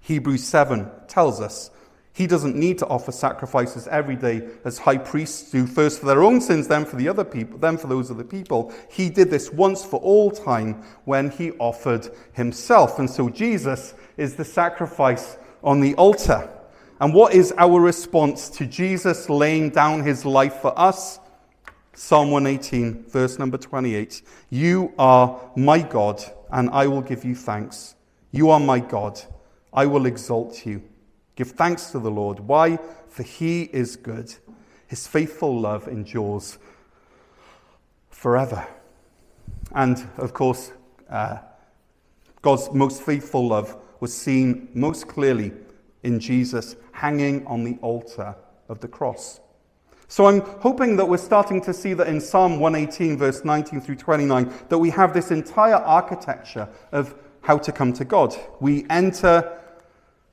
Hebrews 0.00 0.44
7 0.44 0.90
tells 1.06 1.40
us 1.40 1.70
he 2.18 2.26
doesn't 2.26 2.56
need 2.56 2.78
to 2.78 2.86
offer 2.88 3.12
sacrifices 3.12 3.86
every 3.86 4.16
day 4.16 4.48
as 4.64 4.78
high 4.78 4.96
priests 4.98 5.52
do, 5.52 5.68
first 5.68 6.00
for 6.00 6.06
their 6.06 6.24
own 6.24 6.40
sins, 6.40 6.66
then 6.66 6.84
for 6.84 6.96
the 6.96 7.08
other 7.08 7.22
people, 7.22 7.58
then 7.58 7.76
for 7.76 7.86
those 7.86 8.10
of 8.10 8.16
the 8.16 8.24
people. 8.24 8.74
He 8.90 9.08
did 9.08 9.30
this 9.30 9.52
once 9.52 9.84
for 9.84 10.00
all 10.00 10.32
time 10.32 10.82
when 11.04 11.30
he 11.30 11.52
offered 11.60 12.08
himself. 12.32 12.98
And 12.98 13.08
so 13.08 13.28
Jesus 13.28 13.94
is 14.16 14.34
the 14.34 14.44
sacrifice 14.44 15.36
on 15.62 15.80
the 15.80 15.94
altar. 15.94 16.50
And 17.00 17.14
what 17.14 17.34
is 17.34 17.54
our 17.56 17.80
response 17.80 18.50
to 18.50 18.66
Jesus 18.66 19.30
laying 19.30 19.70
down 19.70 20.02
his 20.02 20.24
life 20.24 20.54
for 20.54 20.76
us? 20.76 21.20
Psalm 22.00 22.30
118, 22.30 23.06
verse 23.08 23.40
number 23.40 23.58
28. 23.58 24.22
You 24.50 24.92
are 25.00 25.50
my 25.56 25.82
God, 25.82 26.22
and 26.52 26.70
I 26.70 26.86
will 26.86 27.02
give 27.02 27.24
you 27.24 27.34
thanks. 27.34 27.96
You 28.30 28.50
are 28.50 28.60
my 28.60 28.78
God. 28.78 29.20
I 29.72 29.86
will 29.86 30.06
exalt 30.06 30.64
you. 30.64 30.80
Give 31.34 31.50
thanks 31.50 31.90
to 31.90 31.98
the 31.98 32.08
Lord. 32.08 32.38
Why? 32.38 32.78
For 33.08 33.24
he 33.24 33.62
is 33.62 33.96
good. 33.96 34.32
His 34.86 35.08
faithful 35.08 35.60
love 35.60 35.88
endures 35.88 36.58
forever. 38.10 38.64
And 39.74 40.08
of 40.18 40.32
course, 40.32 40.70
uh, 41.10 41.38
God's 42.42 42.70
most 42.72 43.02
faithful 43.02 43.48
love 43.48 43.76
was 43.98 44.16
seen 44.16 44.68
most 44.72 45.08
clearly 45.08 45.50
in 46.04 46.20
Jesus 46.20 46.76
hanging 46.92 47.44
on 47.48 47.64
the 47.64 47.76
altar 47.82 48.36
of 48.68 48.78
the 48.78 48.88
cross. 48.88 49.40
So 50.10 50.26
I'm 50.26 50.40
hoping 50.40 50.96
that 50.96 51.06
we're 51.06 51.18
starting 51.18 51.60
to 51.62 51.74
see 51.74 51.92
that 51.92 52.08
in 52.08 52.18
Psalm 52.18 52.58
118, 52.60 53.18
verse 53.18 53.44
19 53.44 53.82
through 53.82 53.96
29, 53.96 54.52
that 54.70 54.78
we 54.78 54.88
have 54.88 55.12
this 55.12 55.30
entire 55.30 55.76
architecture 55.76 56.66
of 56.92 57.14
how 57.42 57.58
to 57.58 57.70
come 57.70 57.92
to 57.92 58.06
God. 58.06 58.34
We 58.58 58.86
enter 58.88 59.60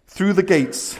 through 0.07 0.33
the 0.33 0.43
gates 0.43 0.97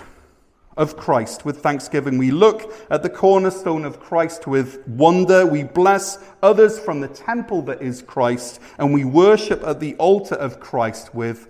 of 0.75 0.97
Christ 0.97 1.45
with 1.45 1.63
thanksgiving. 1.63 2.17
We 2.17 2.31
look 2.31 2.73
at 2.89 3.01
the 3.01 3.09
cornerstone 3.09 3.85
of 3.85 4.01
Christ 4.01 4.45
with 4.45 4.85
wonder. 4.87 5.45
We 5.45 5.63
bless 5.63 6.19
others 6.43 6.77
from 6.77 6.99
the 6.99 7.07
temple 7.07 7.61
that 7.63 7.81
is 7.81 8.01
Christ, 8.01 8.59
and 8.77 8.93
we 8.93 9.05
worship 9.05 9.63
at 9.63 9.79
the 9.79 9.95
altar 9.95 10.35
of 10.35 10.59
Christ 10.59 11.15
with 11.15 11.47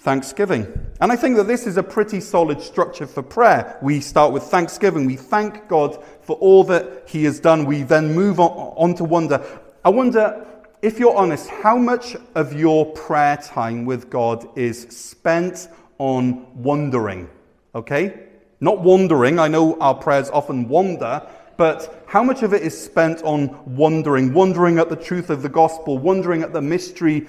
thanksgiving. 0.00 0.66
And 1.00 1.12
I 1.12 1.16
think 1.16 1.36
that 1.36 1.46
this 1.46 1.66
is 1.66 1.76
a 1.76 1.82
pretty 1.82 2.20
solid 2.20 2.60
structure 2.60 3.06
for 3.06 3.22
prayer. 3.22 3.78
We 3.82 4.00
start 4.00 4.32
with 4.32 4.44
thanksgiving. 4.44 5.06
We 5.06 5.16
thank 5.16 5.68
God 5.68 6.02
for 6.22 6.36
all 6.36 6.64
that 6.64 7.04
He 7.06 7.24
has 7.24 7.40
done. 7.40 7.64
We 7.64 7.82
then 7.82 8.14
move 8.14 8.40
on, 8.40 8.50
on 8.76 8.94
to 8.94 9.04
wonder. 9.04 9.44
I 9.84 9.90
wonder, 9.90 10.46
if 10.82 10.98
you're 10.98 11.16
honest, 11.16 11.48
how 11.48 11.76
much 11.76 12.16
of 12.34 12.52
your 12.52 12.86
prayer 12.92 13.36
time 13.36 13.84
with 13.84 14.10
God 14.10 14.48
is 14.56 14.82
spent 14.88 15.68
on 15.98 16.46
wondering? 16.62 17.28
Okay? 17.74 18.24
Not 18.60 18.80
wandering. 18.80 19.38
I 19.38 19.48
know 19.48 19.78
our 19.80 19.94
prayers 19.94 20.30
often 20.30 20.68
wander, 20.68 21.26
but 21.56 22.04
how 22.06 22.22
much 22.22 22.42
of 22.42 22.54
it 22.54 22.62
is 22.62 22.80
spent 22.80 23.22
on 23.22 23.76
wondering, 23.76 24.32
wondering 24.32 24.78
at 24.78 24.88
the 24.88 24.96
truth 24.96 25.28
of 25.28 25.42
the 25.42 25.48
gospel, 25.48 25.98
wondering 25.98 26.42
at 26.42 26.52
the 26.52 26.62
mystery, 26.62 27.26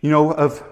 you 0.00 0.10
know, 0.10 0.32
of 0.32 0.62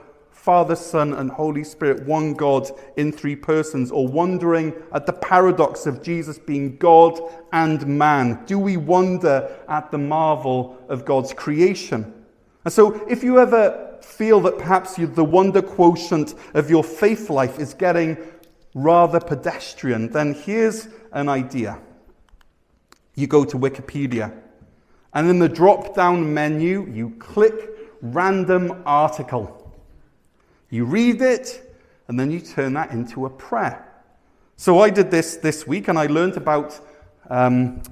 Father, 0.43 0.75
Son, 0.75 1.15
and 1.15 1.31
Holy 1.31 1.63
Spirit, 1.63 2.03
one 2.03 2.35
God 2.35 2.69
in 2.97 3.13
three 3.13 3.37
persons, 3.37 3.93
or 3.93 4.09
wondering 4.09 4.73
at 4.93 5.07
the 5.07 5.13
paradox 5.13 5.87
of 5.87 6.03
Jesus 6.03 6.37
being 6.37 6.77
God 6.79 7.21
and 7.53 7.87
man? 7.87 8.45
Do 8.45 8.59
we 8.59 8.77
wonder 8.77 9.57
at 9.69 9.93
the 9.93 9.99
marvel 9.99 10.77
of 10.89 11.05
God's 11.05 11.33
creation? 11.33 12.13
And 12.65 12.75
so, 12.75 13.09
if 13.09 13.23
you 13.23 13.39
ever 13.39 13.97
feel 14.03 14.41
that 14.41 14.59
perhaps 14.59 14.99
you, 14.99 15.07
the 15.07 15.23
wonder 15.23 15.63
quotient 15.63 16.35
of 16.55 16.69
your 16.69 16.83
faith 16.83 17.31
life 17.31 17.61
is 17.61 17.73
getting 17.73 18.17
rather 18.75 19.21
pedestrian, 19.21 20.11
then 20.11 20.35
here's 20.35 20.89
an 21.13 21.29
idea. 21.29 21.79
You 23.15 23.29
go 23.29 23.45
to 23.45 23.57
Wikipedia 23.57 24.37
And 25.15 25.31
in 25.31 25.39
the 25.39 25.49
drop 25.49 25.95
down 25.95 26.35
menu, 26.35 26.91
you 26.93 27.11
click 27.21 27.55
random 28.01 28.83
article. 28.85 29.62
You 30.73 30.87
read 30.87 31.21
it, 31.21 31.77
and 32.09 32.19
then 32.19 32.31
you 32.31 32.41
turn 32.41 32.73
that 32.73 32.93
into 32.93 33.27
a 33.27 33.31
prayer. 33.31 33.87
So 34.57 34.81
I 34.81 34.89
did 34.89 35.11
this 35.11 35.37
this 35.37 35.67
week, 35.67 35.89
and 35.89 35.99
I 35.99 36.07
learned 36.07 36.39
about 36.39 36.81
um, 37.29 37.83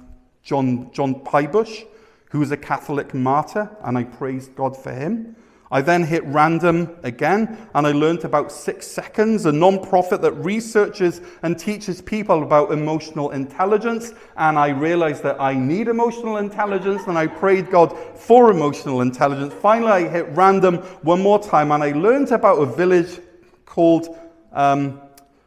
John, 0.43 0.91
John 0.91 1.17
Pibush, 1.17 1.85
who 2.31 2.39
was 2.39 2.53
a 2.53 2.57
Catholic 2.57 3.13
martyr, 3.13 3.69
and 3.83 3.99
I 3.99 4.05
praised 4.05 4.57
God 4.57 4.75
for 4.75 4.95
him. 4.95 5.37
I 5.73 5.83
then 5.83 6.03
hit 6.03 6.25
random 6.25 6.97
again, 7.05 7.69
and 7.77 7.87
I 7.87 7.93
learned 7.93 8.25
about 8.25 8.51
Six 8.51 8.89
Seconds, 8.89 9.47
a 9.47 9.53
non 9.53 9.81
profit 9.81 10.21
that 10.23 10.33
researches 10.33 11.21
and 11.43 11.57
teaches 11.57 12.03
people 12.03 12.43
about 12.43 12.73
emotional 12.73 13.31
intelligence. 13.31 14.13
And 14.37 14.59
I 14.59 14.71
realized 14.71 15.23
that 15.23 15.41
I 15.41 15.55
need 15.55 15.87
emotional 15.87 16.39
intelligence, 16.39 17.03
and 17.07 17.17
I 17.17 17.29
prayed 17.29 17.71
God 17.71 17.97
for 18.17 18.51
emotional 18.51 19.01
intelligence. 19.01 19.55
Finally, 19.55 19.93
I 19.93 20.09
hit 20.09 20.27
random 20.31 20.79
one 21.03 21.23
more 21.23 21.41
time, 21.41 21.71
and 21.71 21.85
I 21.85 21.93
learned 21.93 22.33
about 22.33 22.57
a 22.57 22.67
village 22.67 23.21
called 23.65 24.19
um, 24.53 25.01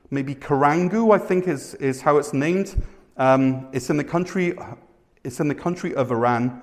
maybe 0.10 0.36
Karangu, 0.36 1.14
I 1.14 1.18
think 1.18 1.50
is, 1.50 1.76
is 1.76 2.00
how 2.00 2.16
it's 2.16 2.32
named. 2.32 2.82
Um, 3.18 3.68
it's, 3.74 3.90
in 3.90 3.98
the 3.98 4.06
country, 4.06 4.58
it's 5.26 5.42
in 5.42 5.50
the 5.50 5.56
country 5.56 5.94
of 5.96 6.12
Iran. 6.12 6.62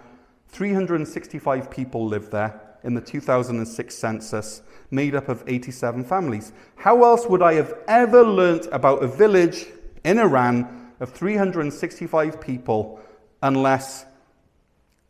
365 0.49 1.71
people 1.71 2.07
live 2.07 2.31
there 2.31 2.70
in 2.85 2.95
the 2.95 3.01
2006 3.01 3.95
census, 3.95 4.63
made 4.91 5.15
up 5.15 5.29
of 5.29 5.45
87 5.47 6.05
families. 6.05 6.53
How 6.77 7.05
else 7.05 7.27
would 7.27 7.43
I 7.43 7.55
have 7.55 7.75
ever 7.87 8.25
learnt 8.25 8.67
about 8.73 9.03
a 9.03 9.07
village 9.07 9.67
in 10.05 10.19
Iran 10.19 10.93
of 11.01 11.11
365 11.11 12.41
people 12.41 13.01
unless 13.43 14.05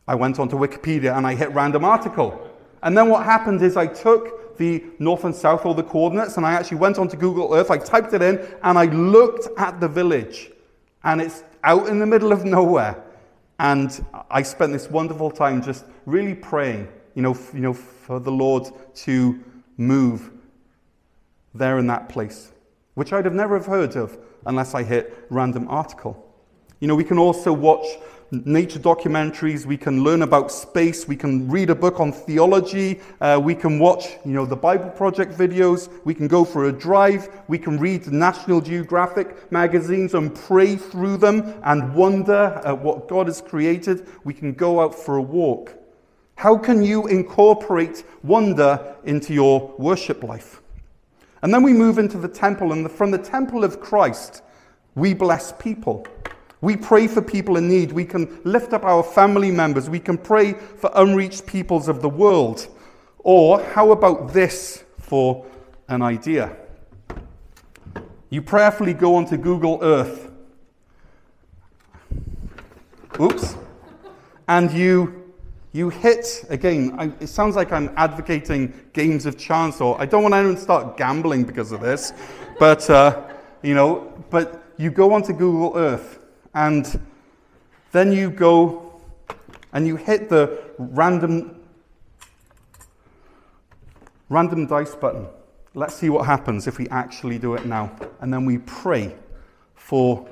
I 0.07 0.15
went 0.15 0.39
onto 0.39 0.57
Wikipedia 0.57 1.17
and 1.17 1.27
I 1.27 1.35
hit 1.35 1.51
random 1.53 1.85
article? 1.85 2.49
And 2.83 2.97
then 2.97 3.09
what 3.09 3.25
happened 3.25 3.63
is 3.63 3.77
I 3.77 3.87
took 3.87 4.57
the 4.59 4.85
north 4.99 5.25
and 5.25 5.35
south 5.35 5.65
or 5.65 5.75
the 5.75 5.83
coordinates 5.83 6.37
and 6.37 6.45
I 6.45 6.53
actually 6.53 6.79
went 6.79 6.99
onto 6.99 7.17
Google 7.17 7.55
Earth, 7.55 7.71
I 7.71 7.79
typed 7.79 8.13
it 8.13 8.21
in, 8.21 8.39
and 8.63 8.79
I 8.79 8.87
looked 8.87 9.49
at 9.59 9.81
the 9.81 9.89
village. 9.89 10.51
And 11.03 11.21
it's 11.21 11.45
out 11.65 11.89
in 11.89 11.99
the 11.99 12.07
middle 12.07 12.33
of 12.33 12.45
nowhere. 12.45 13.03
And 13.59 14.05
I 14.31 14.43
spent 14.43 14.73
this 14.73 14.91
wonderful 14.91 15.31
time 15.31 15.63
just 15.63 15.85
really 16.07 16.35
praying 16.35 16.89
you 17.15 17.23
know, 17.23 17.37
you 17.53 17.61
know, 17.61 17.73
for 17.73 18.21
the 18.21 18.33
Lord 18.33 18.67
to 18.95 19.39
move 19.77 20.31
there 21.55 21.79
in 21.79 21.87
that 21.89 22.09
place, 22.09 22.53
which 22.95 23.13
I'd 23.13 23.25
have 23.25 23.35
never 23.35 23.57
have 23.57 23.67
heard 23.67 23.97
of 23.97 24.19
unless 24.47 24.75
I 24.75 24.83
hit 24.83 25.27
random 25.31 25.69
article. 25.69 26.27
You 26.81 26.89
know, 26.89 26.95
we 26.95 27.05
can 27.05 27.19
also 27.19 27.53
watch 27.53 27.87
nature 28.33 28.79
documentaries, 28.79 29.67
we 29.67 29.77
can 29.77 30.05
learn 30.05 30.23
about 30.23 30.53
space, 30.53 31.09
we 31.09 31.17
can 31.17 31.51
read 31.51 31.69
a 31.71 31.75
book 31.75 31.99
on 31.99 32.13
theology, 32.13 33.01
uh, 33.21 33.41
we 33.43 33.55
can 33.55 33.79
watch, 33.79 34.17
you 34.25 34.33
know, 34.33 34.47
the 34.47 34.57
Bible 34.57 34.89
Project 34.91 35.37
videos, 35.37 35.91
we 36.05 36.15
can 36.15 36.29
go 36.29 36.45
for 36.45 36.67
a 36.67 36.73
drive, 36.73 37.29
we 37.49 37.59
can 37.59 37.79
read 37.79 38.07
National 38.07 38.61
Geographic 38.61 39.51
magazines 39.51 40.15
and 40.15 40.35
pray 40.35 40.77
through 40.77 41.17
them 41.17 41.55
and 41.65 41.93
wonder 41.95 42.61
at 42.65 42.79
what 42.79 43.09
God 43.09 43.27
has 43.27 43.41
created. 43.41 44.07
We 44.23 44.35
can 44.35 44.53
go 44.53 44.81
out 44.81 44.95
for 44.95 45.17
a 45.17 45.23
walk. 45.23 45.75
How 46.41 46.57
can 46.57 46.83
you 46.83 47.07
incorporate 47.07 48.03
wonder 48.23 48.97
into 49.05 49.35
your 49.35 49.75
worship 49.77 50.23
life? 50.23 50.63
And 51.43 51.53
then 51.53 51.63
we 51.63 51.75
move 51.75 51.99
into 51.99 52.17
the 52.17 52.29
temple, 52.29 52.73
and 52.73 52.91
from 52.91 53.11
the 53.11 53.19
temple 53.19 53.63
of 53.63 53.79
Christ, 53.83 54.43
we 54.95 55.13
bless 55.13 55.53
people. 55.53 56.07
We 56.63 56.79
pray 56.79 57.09
for 57.09 57.21
people 57.21 57.59
in 57.59 57.69
need. 57.69 57.93
We 57.93 58.07
can 58.07 58.41
lift 58.45 58.73
up 58.73 58.85
our 58.85 59.03
family 59.03 59.51
members. 59.51 59.91
We 59.91 60.01
can 60.01 60.17
pray 60.17 60.55
for 60.55 60.91
unreached 60.95 61.45
peoples 61.45 61.89
of 61.89 62.01
the 62.01 62.09
world. 62.09 62.69
Or 63.19 63.63
how 63.63 63.91
about 63.91 64.33
this 64.33 64.83
for 64.99 65.45
an 65.89 66.01
idea? 66.01 66.57
You 68.31 68.41
prayerfully 68.41 68.95
go 68.95 69.17
onto 69.17 69.37
Google 69.37 69.79
Earth. 69.83 70.31
Oops. 73.21 73.57
And 74.49 74.73
you 74.73 75.20
you 75.73 75.89
hit, 75.89 76.45
again, 76.49 76.95
I, 76.99 77.13
it 77.21 77.29
sounds 77.29 77.57
like 77.57 77.73
I'm 77.73 77.93
advocating 77.97 78.73
games 78.93 79.27
of 79.27 79.39
chance, 79.39 79.81
or 79.81 80.01
I 80.01 80.07
don't 80.07 80.23
want 80.23 80.35
anyone 80.35 80.57
to 80.57 80.61
start 80.61 80.97
gambling 80.97 81.45
because 81.45 81.73
of 81.73 81.81
this, 81.81 82.13
but, 82.59 82.89
uh, 82.91 83.23
you 83.63 83.75
know, 83.75 84.13
but 84.31 84.65
you 84.77 84.91
go 84.91 85.13
onto 85.13 85.33
Google 85.33 85.77
Earth, 85.77 86.19
and 86.55 87.01
then 87.93 88.13
you 88.13 88.31
go 88.31 89.01
and 89.73 89.87
you 89.87 89.97
hit 89.97 90.29
the 90.29 90.63
random, 90.79 91.61
random 94.29 94.67
dice 94.67 94.95
button. 94.95 95.27
Let's 95.75 95.95
see 95.95 96.09
what 96.09 96.27
happens 96.27 96.67
if 96.67 96.79
we 96.79 96.89
actually 96.89 97.39
do 97.39 97.55
it 97.55 97.65
now. 97.65 97.95
And 98.21 98.33
then 98.33 98.45
we 98.45 98.59
pray 98.59 99.15
for 99.77 100.27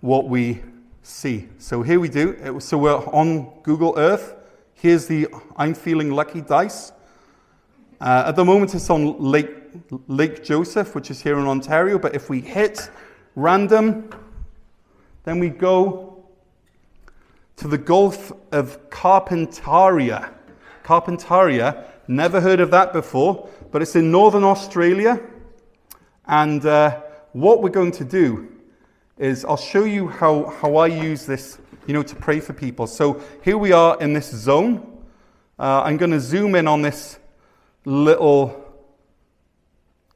what 0.00 0.28
we 0.28 0.62
see. 1.02 1.48
So 1.58 1.82
here 1.82 1.98
we 1.98 2.08
do. 2.08 2.60
So 2.60 2.78
we're 2.78 2.94
on 2.94 3.50
Google 3.62 3.94
Earth. 3.96 4.36
Here's 4.82 5.06
the 5.06 5.28
I'm 5.54 5.74
feeling 5.74 6.10
lucky 6.10 6.40
dice. 6.40 6.90
Uh, 8.00 8.24
at 8.26 8.34
the 8.34 8.44
moment, 8.44 8.74
it's 8.74 8.90
on 8.90 9.16
Lake, 9.16 9.48
Lake 10.08 10.42
Joseph, 10.42 10.96
which 10.96 11.08
is 11.08 11.22
here 11.22 11.38
in 11.38 11.46
Ontario. 11.46 12.00
But 12.00 12.16
if 12.16 12.28
we 12.28 12.40
hit 12.40 12.90
random, 13.36 14.10
then 15.22 15.38
we 15.38 15.50
go 15.50 16.24
to 17.58 17.68
the 17.68 17.78
Gulf 17.78 18.32
of 18.50 18.90
Carpentaria. 18.90 20.34
Carpentaria, 20.82 21.84
never 22.08 22.40
heard 22.40 22.58
of 22.58 22.72
that 22.72 22.92
before, 22.92 23.48
but 23.70 23.82
it's 23.82 23.94
in 23.94 24.10
northern 24.10 24.42
Australia. 24.42 25.20
And 26.26 26.66
uh, 26.66 27.02
what 27.30 27.62
we're 27.62 27.70
going 27.70 27.92
to 27.92 28.04
do 28.04 28.48
is 29.16 29.44
I'll 29.44 29.56
show 29.56 29.84
you 29.84 30.08
how, 30.08 30.46
how 30.46 30.74
I 30.74 30.88
use 30.88 31.24
this 31.24 31.58
you 31.86 31.94
know, 31.94 32.02
to 32.02 32.14
pray 32.16 32.40
for 32.40 32.52
people. 32.52 32.86
So 32.86 33.22
here 33.42 33.58
we 33.58 33.72
are 33.72 34.00
in 34.00 34.12
this 34.12 34.30
zone. 34.30 35.04
Uh, 35.58 35.82
I'm 35.82 35.96
going 35.96 36.12
to 36.12 36.20
zoom 36.20 36.54
in 36.54 36.68
on 36.68 36.82
this 36.82 37.18
little 37.84 38.58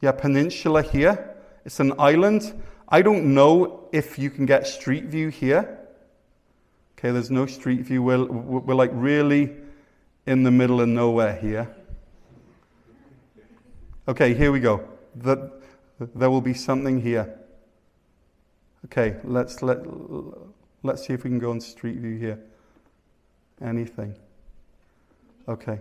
yeah, 0.01 0.13
peninsula 0.13 0.83
here. 0.83 1.37
It's 1.65 1.81
an 1.81 1.93
island. 1.99 2.55
I 2.89 3.03
don't 3.03 3.35
know 3.35 3.89
if 3.93 4.19
you 4.19 4.31
can 4.31 4.47
get 4.47 4.67
street 4.67 5.05
view 5.05 5.29
here. 5.29 5.79
Okay, 6.99 7.11
there's 7.11 7.31
no 7.31 7.47
street 7.47 7.81
view. 7.81 8.03
We're, 8.03 8.25
we're 8.25 8.75
like 8.75 8.91
really 8.93 9.53
in 10.27 10.43
the 10.43 10.51
middle 10.51 10.81
of 10.81 10.89
nowhere 10.89 11.35
here. 11.37 11.75
Okay, 14.09 14.35
here 14.35 14.53
we 14.53 14.61
go. 14.61 14.89
The, 15.17 15.51
there 15.99 16.31
will 16.31 16.41
be 16.41 16.55
something 16.55 17.01
here. 17.01 17.39
Okay, 18.85 19.17
let's 19.25 19.63
let 19.63 19.79
Let's 20.87 21.05
see 21.05 21.13
if 21.13 21.25
we 21.25 21.31
can 21.31 21.39
go 21.39 21.51
on 21.51 21.61
Street 21.61 21.99
View 21.99 22.17
here. 22.17 22.39
Anything. 23.61 24.15
Okay. 25.49 25.81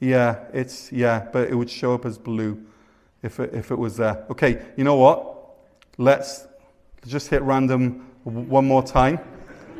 Yeah, 0.00 0.44
it's, 0.52 0.92
yeah, 0.92 1.26
but 1.32 1.48
it 1.48 1.54
would 1.54 1.68
show 1.68 1.92
up 1.92 2.04
as 2.04 2.18
blue 2.18 2.64
if 3.22 3.40
it, 3.40 3.52
if 3.52 3.72
it 3.72 3.78
was 3.78 3.96
there. 3.96 4.24
Okay, 4.30 4.64
you 4.76 4.84
know 4.84 4.94
what? 4.94 5.56
Let's 5.96 6.46
just 7.06 7.28
hit 7.28 7.42
random 7.42 8.06
one 8.22 8.64
more 8.64 8.82
time 8.82 9.18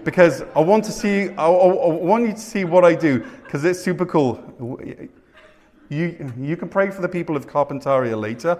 because 0.04 0.42
I 0.56 0.60
want 0.60 0.84
to 0.86 0.92
see, 0.92 1.28
I, 1.30 1.46
I 1.46 1.88
want 1.88 2.26
you 2.26 2.32
to 2.32 2.40
see 2.40 2.64
what 2.64 2.84
I 2.84 2.96
do 2.96 3.20
because 3.44 3.64
it's 3.64 3.80
super 3.80 4.06
cool. 4.06 4.42
You, 5.88 6.32
you 6.36 6.56
can 6.56 6.68
pray 6.68 6.90
for 6.90 7.00
the 7.00 7.08
people 7.08 7.36
of 7.36 7.46
Carpentaria 7.46 8.20
later. 8.20 8.58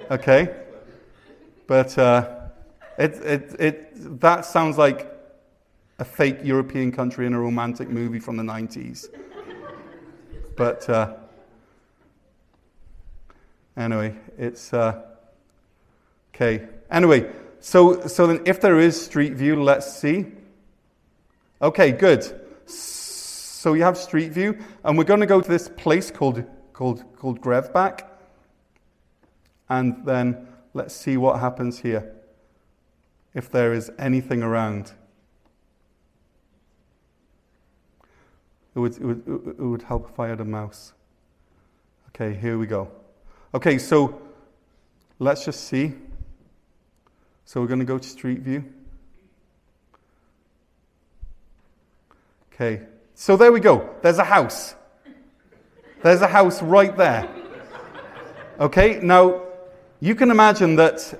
okay? 0.10 0.65
But 1.66 1.98
uh, 1.98 2.36
it, 2.98 3.14
it, 3.16 3.56
it, 3.58 4.20
that 4.20 4.44
sounds 4.44 4.78
like 4.78 5.12
a 5.98 6.04
fake 6.04 6.38
European 6.42 6.92
country 6.92 7.26
in 7.26 7.34
a 7.34 7.40
romantic 7.40 7.88
movie 7.88 8.20
from 8.20 8.36
the 8.36 8.42
90s. 8.42 9.08
but 10.56 10.88
uh, 10.88 11.14
anyway, 13.76 14.14
it's 14.38 14.72
uh, 14.72 15.02
okay. 16.34 16.68
Anyway, 16.90 17.30
so, 17.60 18.06
so 18.06 18.26
then 18.26 18.42
if 18.44 18.60
there 18.60 18.78
is 18.78 19.04
Street 19.04 19.32
View, 19.32 19.62
let's 19.62 19.92
see. 19.92 20.26
Okay, 21.60 21.90
good. 21.90 22.22
So 22.66 23.72
you 23.72 23.82
have 23.82 23.96
Street 23.96 24.30
View, 24.30 24.58
and 24.84 24.96
we're 24.96 25.04
going 25.04 25.20
to 25.20 25.26
go 25.26 25.40
to 25.40 25.48
this 25.48 25.68
place 25.68 26.10
called, 26.10 26.44
called, 26.72 27.02
called 27.16 27.40
Grevbach. 27.40 28.02
And 29.68 30.04
then 30.04 30.46
Let's 30.76 30.94
see 30.94 31.16
what 31.16 31.40
happens 31.40 31.78
here. 31.78 32.12
If 33.32 33.50
there 33.50 33.72
is 33.72 33.90
anything 33.98 34.42
around. 34.42 34.92
It 38.74 38.80
would, 38.80 38.92
it 38.98 39.00
would, 39.00 39.22
it 39.26 39.58
would 39.58 39.80
help 39.80 40.10
if 40.10 40.20
I 40.20 40.28
had 40.28 40.38
a 40.40 40.44
mouse. 40.44 40.92
Okay, 42.08 42.34
here 42.34 42.58
we 42.58 42.66
go. 42.66 42.90
Okay, 43.54 43.78
so 43.78 44.20
let's 45.18 45.46
just 45.46 45.64
see. 45.64 45.94
So 47.46 47.62
we're 47.62 47.68
going 47.68 47.80
to 47.80 47.86
go 47.86 47.96
to 47.96 48.06
Street 48.06 48.40
View. 48.40 48.62
Okay, 52.52 52.82
so 53.14 53.38
there 53.38 53.50
we 53.50 53.60
go. 53.60 53.94
There's 54.02 54.18
a 54.18 54.24
house. 54.24 54.74
There's 56.02 56.20
a 56.20 56.28
house 56.28 56.60
right 56.60 56.94
there. 56.94 57.26
Okay, 58.60 59.00
now 59.02 59.45
you 60.00 60.14
can 60.14 60.30
imagine 60.30 60.76
that 60.76 61.18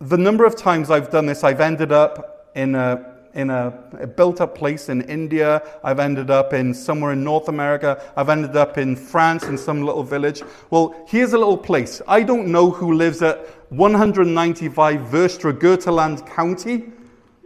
the 0.00 0.18
number 0.18 0.44
of 0.44 0.56
times 0.56 0.90
I've 0.90 1.10
done 1.10 1.26
this, 1.26 1.44
I've 1.44 1.60
ended 1.60 1.92
up 1.92 2.50
in 2.54 2.74
a 2.74 3.10
in 3.34 3.50
a, 3.50 3.72
a 4.00 4.06
built 4.06 4.40
up 4.40 4.56
place 4.56 4.88
in 4.88 5.02
India. 5.02 5.62
I've 5.84 6.00
ended 6.00 6.30
up 6.30 6.52
in 6.52 6.74
somewhere 6.74 7.12
in 7.12 7.22
North 7.22 7.48
America. 7.48 8.02
I've 8.16 8.28
ended 8.28 8.56
up 8.56 8.78
in 8.78 8.96
France 8.96 9.44
in 9.44 9.56
some 9.56 9.82
little 9.82 10.02
village. 10.02 10.42
Well, 10.70 10.94
here's 11.06 11.32
a 11.32 11.38
little 11.38 11.56
place. 11.56 12.02
I 12.08 12.22
don't 12.22 12.48
know 12.48 12.70
who 12.70 12.92
lives 12.94 13.22
at 13.22 13.46
195 13.70 15.00
Verstra 15.00 16.26
County. 16.26 16.92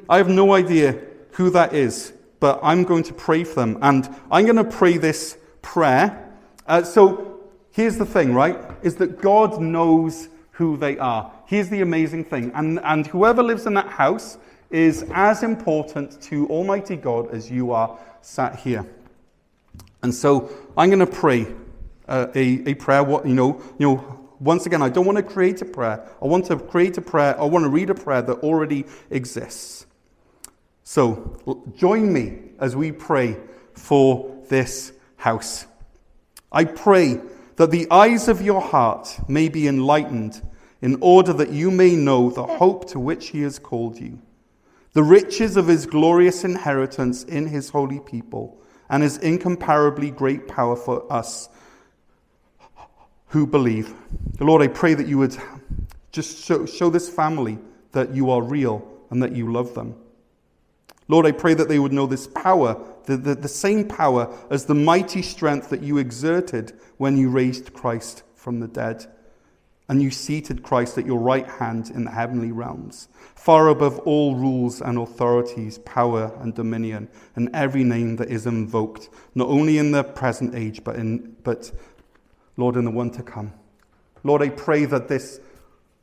I 0.08 0.16
have 0.16 0.28
no 0.28 0.54
idea 0.54 0.98
who 1.32 1.50
that 1.50 1.74
is, 1.74 2.12
but 2.40 2.60
I'm 2.62 2.84
going 2.84 3.02
to 3.04 3.12
pray 3.12 3.44
for 3.44 3.56
them. 3.56 3.78
And 3.82 4.08
I'm 4.30 4.46
going 4.46 4.56
to 4.56 4.64
pray 4.64 4.96
this 4.96 5.36
prayer. 5.62 6.32
Uh, 6.66 6.82
so 6.82 7.40
here's 7.72 7.98
the 7.98 8.06
thing, 8.06 8.32
right? 8.32 8.58
Is 8.82 8.96
that 8.96 9.20
God 9.20 9.60
knows 9.60 10.28
who 10.54 10.76
they 10.76 10.98
are. 10.98 11.32
Here's 11.46 11.68
the 11.68 11.80
amazing 11.80 12.24
thing. 12.24 12.52
And, 12.54 12.80
and 12.80 13.06
whoever 13.06 13.42
lives 13.42 13.66
in 13.66 13.74
that 13.74 13.88
house 13.88 14.38
is 14.70 15.04
as 15.12 15.42
important 15.42 16.20
to 16.22 16.48
Almighty 16.48 16.96
God 16.96 17.30
as 17.32 17.50
you 17.50 17.72
are 17.72 17.98
sat 18.22 18.56
here. 18.56 18.86
And 20.02 20.14
so 20.14 20.50
I'm 20.76 20.90
going 20.90 21.00
to 21.00 21.06
pray 21.06 21.46
uh, 22.06 22.28
a, 22.34 22.70
a 22.70 22.74
prayer. 22.74 23.02
What, 23.02 23.26
you 23.26 23.34
know, 23.34 23.60
you 23.78 23.86
know, 23.88 24.20
once 24.38 24.66
again, 24.66 24.80
I 24.80 24.90
don't 24.90 25.06
want 25.06 25.16
to 25.18 25.24
create 25.24 25.60
a 25.60 25.64
prayer. 25.64 26.08
I 26.22 26.26
want 26.26 26.46
to 26.46 26.56
create 26.56 26.98
a 26.98 27.02
prayer. 27.02 27.38
I 27.40 27.44
want 27.44 27.64
to 27.64 27.68
read 27.68 27.90
a 27.90 27.94
prayer 27.94 28.22
that 28.22 28.38
already 28.38 28.84
exists. 29.10 29.86
So 30.84 31.64
join 31.76 32.12
me 32.12 32.38
as 32.60 32.76
we 32.76 32.92
pray 32.92 33.36
for 33.72 34.44
this 34.48 34.92
house. 35.16 35.66
I 36.52 36.64
pray 36.64 37.20
that 37.56 37.70
the 37.70 37.90
eyes 37.90 38.28
of 38.28 38.42
your 38.42 38.60
heart 38.60 39.18
may 39.28 39.48
be 39.48 39.68
enlightened 39.68 40.42
in 40.82 40.98
order 41.00 41.32
that 41.32 41.50
you 41.50 41.70
may 41.70 41.96
know 41.96 42.30
the 42.30 42.46
hope 42.46 42.88
to 42.90 42.98
which 42.98 43.28
he 43.28 43.42
has 43.42 43.58
called 43.58 43.98
you, 43.98 44.20
the 44.92 45.02
riches 45.02 45.56
of 45.56 45.66
his 45.66 45.86
glorious 45.86 46.44
inheritance 46.44 47.24
in 47.24 47.46
his 47.46 47.70
holy 47.70 48.00
people, 48.00 48.60
and 48.90 49.02
his 49.02 49.18
incomparably 49.18 50.10
great 50.10 50.46
power 50.46 50.76
for 50.76 51.10
us 51.12 51.48
who 53.28 53.46
believe. 53.46 53.94
Lord, 54.38 54.62
I 54.62 54.68
pray 54.68 54.94
that 54.94 55.06
you 55.06 55.18
would 55.18 55.36
just 56.12 56.44
show, 56.44 56.66
show 56.66 56.90
this 56.90 57.08
family 57.08 57.58
that 57.92 58.14
you 58.14 58.30
are 58.30 58.42
real 58.42 58.86
and 59.10 59.22
that 59.22 59.32
you 59.32 59.50
love 59.50 59.74
them. 59.74 59.96
Lord, 61.08 61.26
I 61.26 61.32
pray 61.32 61.54
that 61.54 61.68
they 61.68 61.78
would 61.78 61.92
know 61.92 62.06
this 62.06 62.26
power, 62.26 62.80
the, 63.06 63.16
the, 63.16 63.34
the 63.34 63.48
same 63.48 63.86
power 63.86 64.34
as 64.50 64.66
the 64.66 64.74
mighty 64.74 65.22
strength 65.22 65.70
that 65.70 65.82
you 65.82 65.98
exerted 65.98 66.72
when 66.96 67.16
you 67.16 67.28
raised 67.28 67.72
Christ 67.72 68.22
from 68.34 68.60
the 68.60 68.68
dead 68.68 69.06
and 69.88 70.02
you 70.02 70.10
seated 70.10 70.62
Christ 70.62 70.96
at 70.96 71.06
your 71.06 71.18
right 71.18 71.46
hand 71.46 71.90
in 71.90 72.04
the 72.04 72.10
heavenly 72.10 72.52
realms, 72.52 73.08
far 73.34 73.68
above 73.68 73.98
all 74.00 74.34
rules 74.34 74.80
and 74.80 74.96
authorities, 74.98 75.78
power 75.78 76.32
and 76.40 76.54
dominion, 76.54 77.08
and 77.36 77.50
every 77.52 77.84
name 77.84 78.16
that 78.16 78.30
is 78.30 78.46
invoked, 78.46 79.10
not 79.34 79.48
only 79.48 79.76
in 79.76 79.92
the 79.92 80.02
present 80.02 80.54
age, 80.54 80.82
but, 80.84 80.96
in, 80.96 81.36
but 81.42 81.70
Lord, 82.56 82.76
in 82.76 82.86
the 82.86 82.90
one 82.90 83.10
to 83.10 83.22
come. 83.22 83.52
Lord, 84.22 84.40
I 84.40 84.48
pray 84.48 84.86
that 84.86 85.08
this 85.08 85.38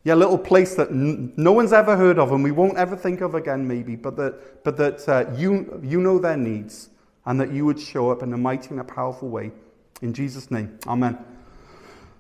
yeah, 0.03 0.15
little 0.15 0.37
place 0.37 0.75
that 0.75 0.89
n- 0.89 1.33
no 1.37 1.51
one's 1.51 1.73
ever 1.73 1.95
heard 1.95 2.17
of 2.17 2.31
and 2.31 2.43
we 2.43 2.51
won't 2.51 2.77
ever 2.77 2.95
think 2.95 3.21
of 3.21 3.35
again, 3.35 3.67
maybe, 3.67 3.95
but 3.95 4.15
that, 4.15 4.63
but 4.63 4.77
that 4.77 5.07
uh, 5.07 5.31
you, 5.35 5.79
you 5.83 6.01
know 6.01 6.17
their 6.17 6.37
needs 6.37 6.89
and 7.25 7.39
that 7.39 7.51
you 7.51 7.65
would 7.65 7.79
show 7.79 8.09
up 8.09 8.23
in 8.23 8.33
a 8.33 8.37
mighty 8.37 8.69
and 8.69 8.79
a 8.79 8.83
powerful 8.83 9.29
way. 9.29 9.51
In 10.01 10.13
Jesus' 10.13 10.49
name, 10.49 10.79
amen. 10.87 11.17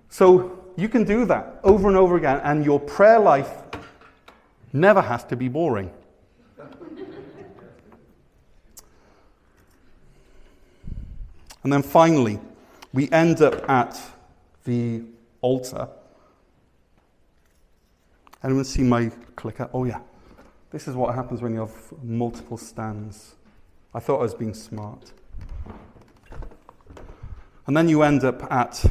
So, 0.09 0.61
you 0.75 0.89
can 0.89 1.03
do 1.03 1.25
that 1.25 1.59
over 1.63 1.87
and 1.87 1.97
over 1.97 2.17
again, 2.17 2.39
and 2.43 2.63
your 2.63 2.79
prayer 2.79 3.19
life 3.19 3.61
never 4.73 5.01
has 5.01 5.23
to 5.25 5.35
be 5.35 5.47
boring. 5.47 5.91
and 11.63 11.71
then 11.71 11.83
finally, 11.83 12.39
we 12.93 13.09
end 13.11 13.41
up 13.41 13.69
at 13.69 13.99
the 14.63 15.03
altar. 15.41 15.87
Anyone 18.43 18.65
see 18.65 18.83
my 18.83 19.11
clicker? 19.35 19.69
Oh, 19.73 19.85
yeah. 19.85 19.99
This 20.71 20.87
is 20.87 20.95
what 20.95 21.13
happens 21.13 21.41
when 21.41 21.53
you 21.53 21.59
have 21.59 22.03
multiple 22.03 22.57
stands. 22.57 23.35
I 23.93 23.99
thought 23.99 24.19
I 24.19 24.23
was 24.23 24.33
being 24.33 24.53
smart. 24.53 25.11
And 27.67 27.77
then 27.77 27.87
you 27.87 28.01
end 28.01 28.23
up 28.23 28.51
at 28.51 28.83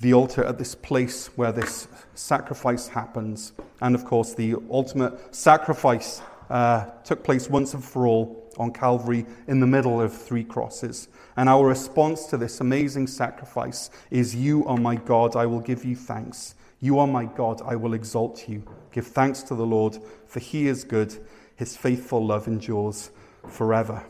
the 0.00 0.14
altar 0.14 0.44
at 0.44 0.58
this 0.58 0.74
place 0.74 1.26
where 1.36 1.52
this 1.52 1.88
sacrifice 2.14 2.88
happens. 2.88 3.52
And 3.80 3.94
of 3.94 4.04
course, 4.04 4.34
the 4.34 4.56
ultimate 4.70 5.34
sacrifice 5.34 6.22
uh, 6.48 6.86
took 7.04 7.24
place 7.24 7.48
once 7.48 7.74
and 7.74 7.84
for 7.84 8.06
all 8.06 8.50
on 8.58 8.72
Calvary 8.72 9.26
in 9.46 9.60
the 9.60 9.66
middle 9.66 10.00
of 10.00 10.16
three 10.16 10.44
crosses. 10.44 11.08
And 11.36 11.48
our 11.48 11.66
response 11.66 12.26
to 12.26 12.36
this 12.36 12.60
amazing 12.60 13.06
sacrifice 13.06 13.90
is 14.10 14.34
You 14.34 14.66
are 14.66 14.76
my 14.76 14.96
God, 14.96 15.36
I 15.36 15.46
will 15.46 15.60
give 15.60 15.84
you 15.84 15.96
thanks. 15.96 16.54
You 16.80 16.98
are 16.98 17.06
my 17.06 17.26
God, 17.26 17.60
I 17.64 17.76
will 17.76 17.92
exalt 17.92 18.48
you. 18.48 18.62
Give 18.90 19.06
thanks 19.06 19.42
to 19.44 19.54
the 19.54 19.66
Lord, 19.66 19.98
for 20.26 20.40
he 20.40 20.66
is 20.66 20.82
good. 20.82 21.14
His 21.56 21.76
faithful 21.76 22.24
love 22.24 22.46
endures 22.46 23.10
forever. 23.48 24.02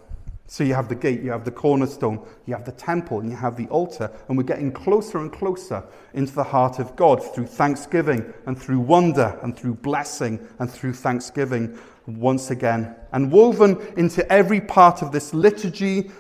So 0.47 0.65
you 0.65 0.75
have 0.75 0.89
the 0.89 0.95
gate, 0.95 1.23
you 1.23 1.31
have 1.31 1.45
the 1.45 1.51
cornerstone, 1.53 2.27
you 2.47 2.55
have 2.55 2.65
the 2.65 2.73
temple, 2.73 3.21
and 3.21 3.31
you 3.31 3.37
have 3.37 3.57
the 3.57 3.67
altar, 3.69 4.11
and 4.29 4.37
we're 4.37 4.45
getting 4.45 4.73
closer 4.73 5.19
and 5.19 5.33
closer 5.33 5.85
into 6.13 6.35
the 6.35 6.43
heart 6.43 6.81
of 6.81 6.97
God 6.97 7.23
through 7.35 7.47
thanksgiving 7.47 8.33
and 8.47 8.61
through 8.61 8.81
wonder 8.81 9.39
and 9.43 9.57
through 9.57 9.75
blessing 9.75 10.45
and 10.59 10.69
through 10.69 10.95
thanksgiving 10.95 11.79
once 12.07 12.51
again. 12.51 12.97
And 13.13 13.31
woven 13.31 13.81
into 13.97 14.29
every 14.31 14.61
part 14.61 15.03
of 15.03 15.13
this 15.13 15.33
liturgy 15.33 16.11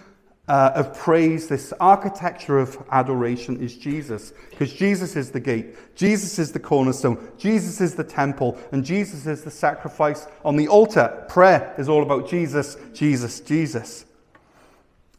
uh, 0.50 0.72
of 0.74 0.92
praise, 0.98 1.46
this 1.46 1.72
architecture 1.78 2.58
of 2.58 2.76
adoration 2.90 3.60
is 3.60 3.76
Jesus. 3.76 4.32
Because 4.50 4.72
Jesus 4.72 5.14
is 5.14 5.30
the 5.30 5.38
gate, 5.38 5.76
Jesus 5.94 6.40
is 6.40 6.50
the 6.50 6.58
cornerstone, 6.58 7.32
Jesus 7.38 7.80
is 7.80 7.94
the 7.94 8.02
temple, 8.02 8.58
and 8.72 8.84
Jesus 8.84 9.26
is 9.26 9.44
the 9.44 9.50
sacrifice 9.50 10.26
on 10.44 10.56
the 10.56 10.66
altar. 10.66 11.24
Prayer 11.28 11.72
is 11.78 11.88
all 11.88 12.02
about 12.02 12.28
Jesus, 12.28 12.76
Jesus, 12.92 13.38
Jesus. 13.38 14.06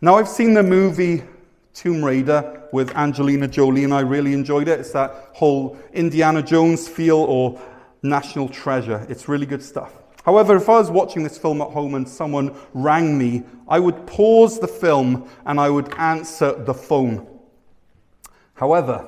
Now, 0.02 0.15
I've 0.17 0.28
seen 0.28 0.54
the 0.54 0.63
movie 0.63 1.24
Tomb 1.74 2.04
Raider 2.04 2.67
with 2.74 2.94
Angelina 2.98 3.48
Jolie, 3.48 3.86
and 3.86 3.94
I 3.94 4.02
really 4.02 4.34
enjoyed 4.34 4.67
it. 4.67 4.82
It's 4.82 4.91
that 4.91 5.30
whole 5.32 5.78
Indiana 5.94 6.44
Jones 6.44 6.89
feel 6.89 7.20
or 7.20 7.62
national 8.04 8.50
treasure. 8.50 9.06
It's 9.08 9.30
really 9.30 9.46
good 9.46 9.63
stuff. 9.63 9.94
However, 10.24 10.56
if 10.56 10.70
I 10.70 10.74
was 10.74 10.92
watching 10.92 11.24
this 11.24 11.38
film 11.38 11.62
at 11.62 11.70
home 11.70 11.96
and 11.96 12.08
someone 12.08 12.56
rang 12.74 13.18
me, 13.18 13.44
I 13.68 13.80
would 13.80 14.06
pause 14.06 14.60
the 14.60 14.68
film 14.68 15.28
and 15.46 15.60
I 15.60 15.70
would 15.70 15.94
answer 15.98 16.54
the 16.54 16.74
phone. 16.74 17.28
However, 18.54 19.08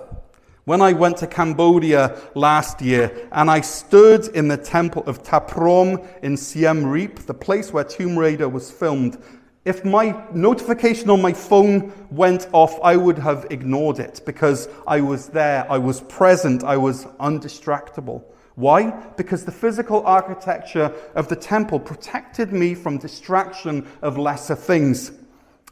when 0.65 0.81
I 0.81 0.93
went 0.93 1.17
to 1.17 1.27
Cambodia 1.27 2.17
last 2.35 2.81
year 2.81 3.27
and 3.33 3.51
I 3.51 3.61
stood 3.61 4.29
in 4.29 4.47
the 4.47 4.57
temple 4.57 5.03
of 5.05 5.21
Ta 5.21 5.39
Prohm 5.39 6.07
in 6.23 6.37
Siem 6.37 6.85
Reap, 6.85 7.19
the 7.19 7.33
place 7.33 7.71
where 7.73 7.83
Tomb 7.83 8.17
Raider 8.17 8.49
was 8.49 8.71
filmed, 8.71 9.21
if 9.65 9.85
my 9.85 10.25
notification 10.33 11.09
on 11.09 11.21
my 11.21 11.33
phone 11.33 11.93
went 12.09 12.47
off, 12.51 12.79
I 12.81 12.97
would 12.97 13.17
have 13.19 13.47
ignored 13.49 13.99
it 13.99 14.21
because 14.25 14.67
I 14.87 15.01
was 15.01 15.27
there, 15.27 15.69
I 15.69 15.77
was 15.77 16.01
present, 16.01 16.63
I 16.63 16.77
was 16.77 17.05
undistractable. 17.19 18.23
Why? 18.55 18.91
Because 19.17 19.45
the 19.45 19.51
physical 19.51 20.05
architecture 20.05 20.93
of 21.15 21.27
the 21.27 21.35
temple 21.35 21.79
protected 21.79 22.53
me 22.53 22.75
from 22.75 22.97
distraction 22.97 23.87
of 24.01 24.17
lesser 24.17 24.55
things. 24.55 25.11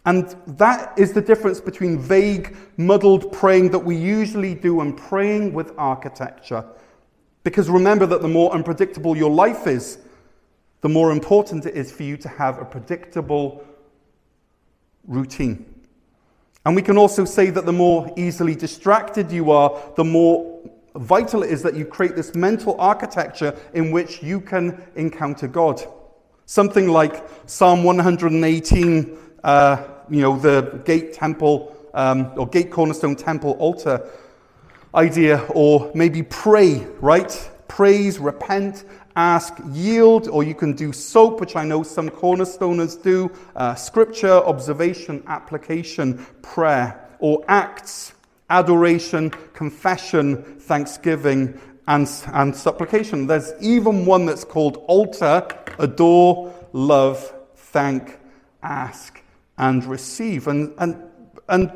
And 0.06 0.36
that 0.48 0.98
is 0.98 1.13
the 1.13 1.22
difference 1.22 1.62
between 1.62 2.00
vague, 2.00 2.58
muddled 2.78 3.32
praying 3.32 3.70
that 3.72 3.80
we 3.80 3.96
usually 3.96 4.56
do 4.56 4.82
and 4.82 4.98
praying 4.98 5.54
with 5.54 5.74
architecture. 5.78 6.65
Because 7.44 7.70
remember 7.70 8.08
that 8.08 8.22
the 8.22 8.28
more 8.28 8.52
unpredictable 8.52 9.15
your 9.15 9.30
life 9.30 9.67
is, 9.67 10.00
the 10.82 10.89
more 10.89 11.12
important 11.12 11.67
it 11.67 11.76
is 11.76 11.91
for 11.91 12.02
you 12.02 12.17
to 12.17 12.30
have 12.30 12.58
a 12.58 12.65
predictable 12.65 13.63
routine. 15.08 15.65
And 16.65 16.76
we 16.76 16.82
can 16.82 16.98
also 16.98 17.26
say 17.26 17.52
that 17.52 17.65
the 17.65 17.74
more 17.74 18.12
easily 18.17 18.56
distracted 18.56 19.32
you 19.32 19.52
are, 19.52 19.80
the 19.96 20.04
more 20.04 20.62
vital 20.96 21.44
it 21.44 21.52
is 21.52 21.64
that 21.64 21.76
you 21.76 21.86
create 21.86 22.16
this 22.16 22.36
mental 22.36 22.80
architecture 22.80 23.56
in 23.74 23.92
which 23.92 24.22
you 24.22 24.42
can 24.42 24.82
encounter 24.96 25.48
God. 25.48 25.82
Something 26.46 26.90
like 26.90 27.24
Psalm 27.46 27.84
118, 27.84 29.18
uh, 29.44 29.88
you 30.10 30.22
know, 30.22 30.38
the 30.38 30.82
gate 30.86 31.14
temple 31.14 31.76
um, 31.94 32.32
or 32.36 32.48
gate 32.48 32.72
cornerstone 32.72 33.16
temple 33.16 33.52
altar 33.54 34.10
idea, 34.94 35.46
or 35.54 35.92
maybe 35.96 36.22
pray, 36.24 36.86
right? 37.00 37.50
Praise, 37.68 38.20
repent, 38.20 38.84
ask, 39.16 39.54
yield, 39.72 40.28
or 40.28 40.44
you 40.44 40.54
can 40.54 40.74
do 40.74 40.92
soap, 40.92 41.40
which 41.40 41.56
I 41.56 41.64
know 41.64 41.84
some 41.84 42.10
cornerstoners 42.10 43.02
do, 43.02 43.32
uh, 43.56 43.76
scripture, 43.76 44.34
observation, 44.34 45.24
application, 45.28 46.26
prayer, 46.42 47.10
or 47.20 47.44
acts, 47.48 48.14
adoration, 48.52 49.30
confession, 49.54 50.44
thanksgiving, 50.60 51.60
and, 51.88 52.08
and 52.34 52.56
supplication. 52.56 53.26
There's 53.26 53.54
even 53.62 54.06
one 54.06 54.26
that's 54.26 54.44
called 54.44 54.78
altar, 54.88 55.48
adore, 55.80 56.54
love, 56.74 57.34
thank, 57.56 58.20
ask, 58.62 59.22
and 59.58 59.84
receive. 59.86 60.48
And, 60.48 60.74
and, 60.78 61.02
and 61.50 61.70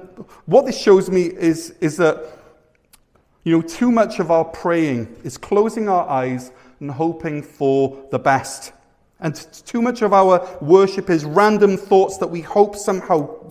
what 0.46 0.66
this 0.66 0.80
shows 0.80 1.10
me 1.10 1.24
is, 1.24 1.72
is 1.82 1.98
that, 1.98 2.40
you 3.44 3.56
know, 3.56 3.62
too 3.62 3.92
much 3.92 4.20
of 4.20 4.30
our 4.30 4.46
praying 4.46 5.16
is 5.24 5.38
closing 5.38 5.88
our 5.88 6.08
eyes 6.08 6.52
and 6.80 6.92
hoping 6.92 7.42
for 7.42 8.06
the 8.12 8.20
best. 8.20 8.74
And 9.22 9.36
too 9.66 9.82
much 9.82 10.02
of 10.02 10.14
our 10.14 10.58
worship 10.62 11.10
is 11.10 11.24
random 11.24 11.78
thoughts 11.78 12.18
that 12.18 12.28
we 12.28 12.42
hope 12.42 12.76
somehow 12.76 13.45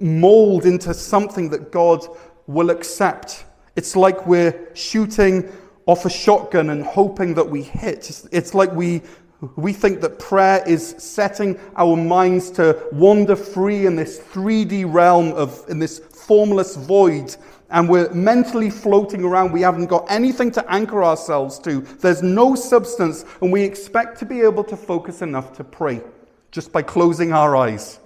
mold 0.00 0.64
into 0.64 0.94
something 0.94 1.50
that 1.50 1.70
God 1.70 2.06
will 2.46 2.70
accept. 2.70 3.44
It's 3.76 3.96
like 3.96 4.26
we're 4.26 4.70
shooting 4.74 5.50
off 5.86 6.04
a 6.04 6.10
shotgun 6.10 6.70
and 6.70 6.84
hoping 6.84 7.34
that 7.34 7.48
we 7.48 7.62
hit. 7.62 8.24
It's 8.32 8.54
like 8.54 8.72
we, 8.72 9.02
we 9.56 9.72
think 9.72 10.00
that 10.00 10.18
prayer 10.18 10.62
is 10.66 10.96
setting 10.98 11.58
our 11.76 11.96
minds 11.96 12.50
to 12.52 12.88
wander 12.92 13.36
free 13.36 13.86
in 13.86 13.96
this 13.96 14.18
3D 14.18 14.92
realm 14.92 15.32
of, 15.32 15.64
in 15.68 15.78
this 15.78 15.98
formless 15.98 16.76
void. 16.76 17.36
And 17.70 17.88
we're 17.88 18.12
mentally 18.12 18.70
floating 18.70 19.24
around. 19.24 19.52
We 19.52 19.60
haven't 19.60 19.86
got 19.86 20.06
anything 20.08 20.50
to 20.52 20.72
anchor 20.72 21.04
ourselves 21.04 21.58
to. 21.60 21.80
There's 21.80 22.22
no 22.22 22.54
substance, 22.54 23.24
and 23.42 23.52
we 23.52 23.62
expect 23.62 24.18
to 24.20 24.24
be 24.24 24.40
able 24.40 24.64
to 24.64 24.76
focus 24.76 25.20
enough 25.20 25.52
to 25.56 25.64
pray 25.64 26.00
just 26.52 26.72
by 26.72 26.82
closing 26.82 27.32
our 27.32 27.56
eyes. 27.56 27.98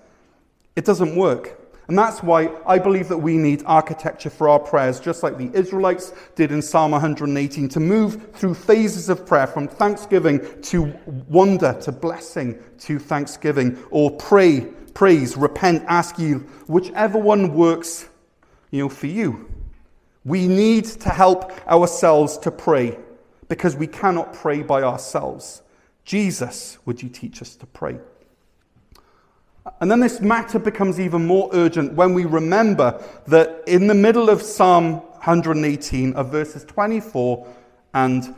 It 0.77 0.85
doesn't 0.87 1.15
work. 1.15 1.60
And 1.91 1.99
that's 1.99 2.23
why 2.23 2.49
I 2.65 2.79
believe 2.79 3.09
that 3.09 3.19
we 3.19 3.37
need 3.37 3.65
architecture 3.67 4.31
for 4.31 4.49
our 4.49 4.61
prayers, 4.61 5.01
just 5.01 5.25
like 5.25 5.37
the 5.37 5.51
Israelites 5.53 6.13
did 6.37 6.53
in 6.53 6.63
Psalm 6.63 6.93
118, 6.93 7.69
to 7.69 7.81
move 7.81 8.31
through 8.33 8.55
phases 8.55 9.09
of 9.09 9.27
prayer 9.27 9.49
from 9.49 9.67
thanksgiving 9.67 10.39
to 10.63 10.83
wonder 11.29 11.77
to 11.81 11.91
blessing 11.91 12.63
to 12.79 13.01
thanksgiving, 13.01 13.77
or 13.91 14.13
pray, 14.13 14.61
praise, 14.95 15.37
repent, 15.37 15.83
ask 15.89 16.17
you, 16.17 16.47
whichever 16.69 17.19
one 17.19 17.55
works, 17.55 18.09
you 18.71 18.85
know, 18.85 18.89
for 18.89 19.09
you. 19.09 19.51
We 20.25 20.47
need 20.47 20.85
to 20.85 21.09
help 21.09 21.51
ourselves 21.67 22.39
to 22.39 22.53
pray 22.53 23.01
because 23.49 23.75
we 23.75 23.89
cannot 23.89 24.33
pray 24.33 24.63
by 24.63 24.85
ourselves. 24.85 25.63
Jesus, 26.05 26.79
would 26.85 27.03
you 27.03 27.09
teach 27.09 27.43
us 27.43 27.57
to 27.57 27.67
pray? 27.67 27.99
And 29.81 29.91
then 29.91 30.01
this 30.01 30.21
matter 30.21 30.59
becomes 30.59 31.01
even 31.01 31.27
more 31.27 31.49
urgent 31.53 31.95
when 31.95 32.15
we 32.15 32.25
remember 32.25 33.03
that 33.27 33.63
in 33.67 33.87
the 33.87 33.95
middle 33.95 34.29
of 34.29 34.43
Psalm 34.43 34.95
118 34.95 36.15
of 36.15 36.31
verses 36.31 36.65
24 36.65 37.47
and 37.95 38.35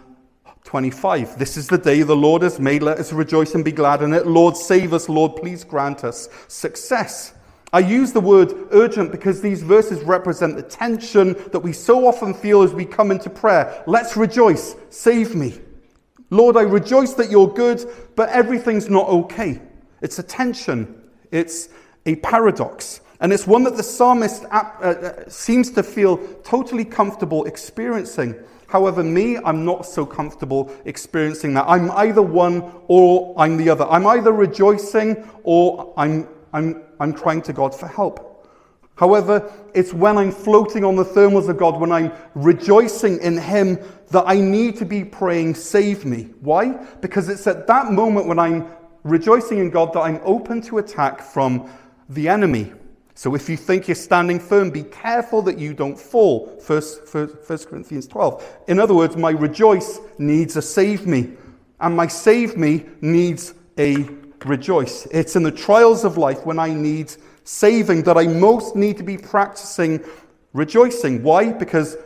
25, 0.64 1.38
this 1.38 1.56
is 1.56 1.66
the 1.66 1.78
day 1.78 2.02
the 2.02 2.14
Lord 2.14 2.42
has 2.42 2.60
made. 2.60 2.82
Let 2.82 2.98
us 2.98 3.12
rejoice 3.12 3.54
and 3.54 3.64
be 3.64 3.72
glad 3.72 4.02
in 4.02 4.14
it. 4.14 4.26
Lord, 4.26 4.56
save 4.56 4.92
us. 4.92 5.08
Lord, 5.08 5.36
please 5.36 5.64
grant 5.64 6.04
us 6.04 6.28
success. 6.48 7.34
I 7.72 7.80
use 7.80 8.12
the 8.12 8.20
word 8.20 8.52
urgent 8.70 9.10
because 9.10 9.40
these 9.40 9.62
verses 9.62 10.02
represent 10.02 10.56
the 10.56 10.62
tension 10.62 11.34
that 11.52 11.60
we 11.60 11.72
so 11.72 12.06
often 12.06 12.34
feel 12.34 12.62
as 12.62 12.72
we 12.72 12.84
come 12.84 13.10
into 13.10 13.30
prayer. 13.30 13.82
Let's 13.86 14.16
rejoice. 14.16 14.76
Save 14.90 15.34
me. 15.34 15.58
Lord, 16.30 16.56
I 16.56 16.62
rejoice 16.62 17.14
that 17.14 17.30
you're 17.30 17.48
good, 17.48 17.84
but 18.14 18.28
everything's 18.28 18.88
not 18.88 19.08
okay. 19.08 19.60
It's 20.02 20.18
a 20.18 20.22
tension. 20.22 21.01
It's 21.32 21.68
a 22.06 22.14
paradox. 22.16 23.00
And 23.20 23.32
it's 23.32 23.46
one 23.46 23.64
that 23.64 23.76
the 23.76 23.82
psalmist 23.82 24.44
uh, 24.46 24.48
uh, 24.48 25.28
seems 25.28 25.70
to 25.72 25.82
feel 25.82 26.18
totally 26.42 26.84
comfortable 26.84 27.44
experiencing. 27.44 28.34
However, 28.66 29.04
me, 29.04 29.36
I'm 29.38 29.64
not 29.64 29.86
so 29.86 30.06
comfortable 30.06 30.74
experiencing 30.86 31.54
that. 31.54 31.66
I'm 31.68 31.90
either 31.92 32.22
one 32.22 32.72
or 32.88 33.34
I'm 33.38 33.56
the 33.56 33.68
other. 33.68 33.84
I'm 33.84 34.06
either 34.06 34.32
rejoicing 34.32 35.28
or 35.44 35.92
I'm, 35.96 36.26
I'm, 36.52 36.82
I'm 36.98 37.12
crying 37.12 37.42
to 37.42 37.52
God 37.52 37.74
for 37.74 37.86
help. 37.86 38.48
However, 38.96 39.52
it's 39.74 39.92
when 39.92 40.18
I'm 40.18 40.32
floating 40.32 40.84
on 40.84 40.96
the 40.96 41.04
thermals 41.04 41.48
of 41.48 41.58
God, 41.58 41.80
when 41.80 41.92
I'm 41.92 42.12
rejoicing 42.34 43.20
in 43.20 43.38
Him, 43.38 43.78
that 44.10 44.24
I 44.26 44.36
need 44.36 44.76
to 44.78 44.84
be 44.84 45.04
praying, 45.04 45.54
Save 45.54 46.04
me. 46.04 46.30
Why? 46.40 46.72
Because 47.00 47.28
it's 47.28 47.46
at 47.46 47.66
that 47.68 47.92
moment 47.92 48.26
when 48.26 48.38
I'm 48.38 48.68
rejoicing 49.04 49.58
in 49.58 49.70
God 49.70 49.92
that 49.92 50.00
I'm 50.00 50.20
open 50.24 50.60
to 50.62 50.78
attack 50.78 51.20
from 51.20 51.70
the 52.08 52.28
enemy. 52.28 52.72
So 53.14 53.34
if 53.34 53.48
you 53.48 53.56
think 53.56 53.88
you're 53.88 53.94
standing 53.94 54.40
firm, 54.40 54.70
be 54.70 54.84
careful 54.84 55.42
that 55.42 55.58
you 55.58 55.74
don't 55.74 55.98
fall. 55.98 56.58
First, 56.60 57.06
First 57.06 57.68
Corinthians 57.68 58.06
12. 58.06 58.64
In 58.68 58.78
other 58.80 58.94
words, 58.94 59.16
my 59.16 59.30
rejoice 59.30 60.00
needs 60.18 60.56
a 60.56 60.62
save 60.62 61.06
me, 61.06 61.32
and 61.80 61.96
my 61.96 62.06
save 62.06 62.56
me 62.56 62.86
needs 63.00 63.54
a 63.78 64.08
rejoice. 64.44 65.06
It's 65.06 65.36
in 65.36 65.42
the 65.42 65.52
trials 65.52 66.04
of 66.04 66.16
life 66.16 66.44
when 66.46 66.58
I 66.58 66.72
need 66.72 67.14
saving 67.44 68.02
that 68.04 68.16
I 68.16 68.26
most 68.26 68.76
need 68.76 68.96
to 68.98 69.02
be 69.02 69.18
practicing 69.18 70.04
rejoicing. 70.52 71.22
Why? 71.22 71.52
Because 71.52 71.96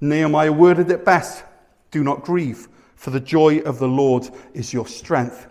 Nehemiah 0.00 0.52
worded 0.52 0.90
it 0.90 1.04
best 1.04 1.44
do 1.90 2.02
not 2.02 2.22
grieve, 2.22 2.68
for 2.96 3.10
the 3.10 3.20
joy 3.20 3.60
of 3.60 3.78
the 3.78 3.88
Lord 3.88 4.28
is 4.52 4.72
your 4.72 4.86
strength. 4.86 5.46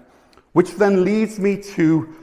Which 0.53 0.71
then 0.75 1.03
leads 1.03 1.39
me 1.39 1.61
to 1.75 2.15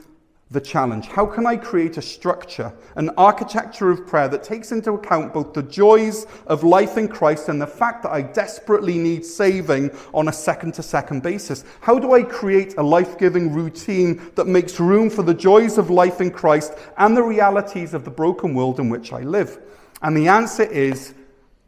the 0.51 0.61
challenge. 0.61 1.07
How 1.07 1.25
can 1.25 1.47
I 1.47 1.55
create 1.55 1.97
a 1.97 2.01
structure, 2.01 2.73
an 2.95 3.09
architecture 3.17 3.89
of 3.89 4.05
prayer 4.05 4.27
that 4.27 4.43
takes 4.43 4.73
into 4.73 4.91
account 4.93 5.33
both 5.33 5.53
the 5.53 5.63
joys 5.63 6.27
of 6.45 6.65
life 6.65 6.97
in 6.97 7.07
Christ 7.07 7.47
and 7.47 7.61
the 7.61 7.67
fact 7.67 8.03
that 8.03 8.11
I 8.11 8.21
desperately 8.21 8.97
need 8.97 9.25
saving 9.25 9.91
on 10.13 10.27
a 10.27 10.33
second 10.33 10.73
to 10.73 10.83
second 10.83 11.23
basis? 11.23 11.63
How 11.79 11.97
do 11.97 12.13
I 12.13 12.23
create 12.23 12.75
a 12.77 12.83
life 12.83 13.17
giving 13.17 13.53
routine 13.53 14.21
that 14.35 14.45
makes 14.45 14.77
room 14.77 15.09
for 15.09 15.23
the 15.23 15.33
joys 15.33 15.77
of 15.77 15.89
life 15.89 16.19
in 16.19 16.31
Christ 16.31 16.73
and 16.97 17.15
the 17.15 17.23
realities 17.23 17.93
of 17.93 18.03
the 18.03 18.11
broken 18.11 18.53
world 18.53 18.79
in 18.79 18.89
which 18.89 19.13
I 19.13 19.21
live? 19.21 19.57
And 20.01 20.17
the 20.17 20.27
answer 20.27 20.63
is 20.63 21.13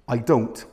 I 0.10 0.18
don't. 0.18 0.66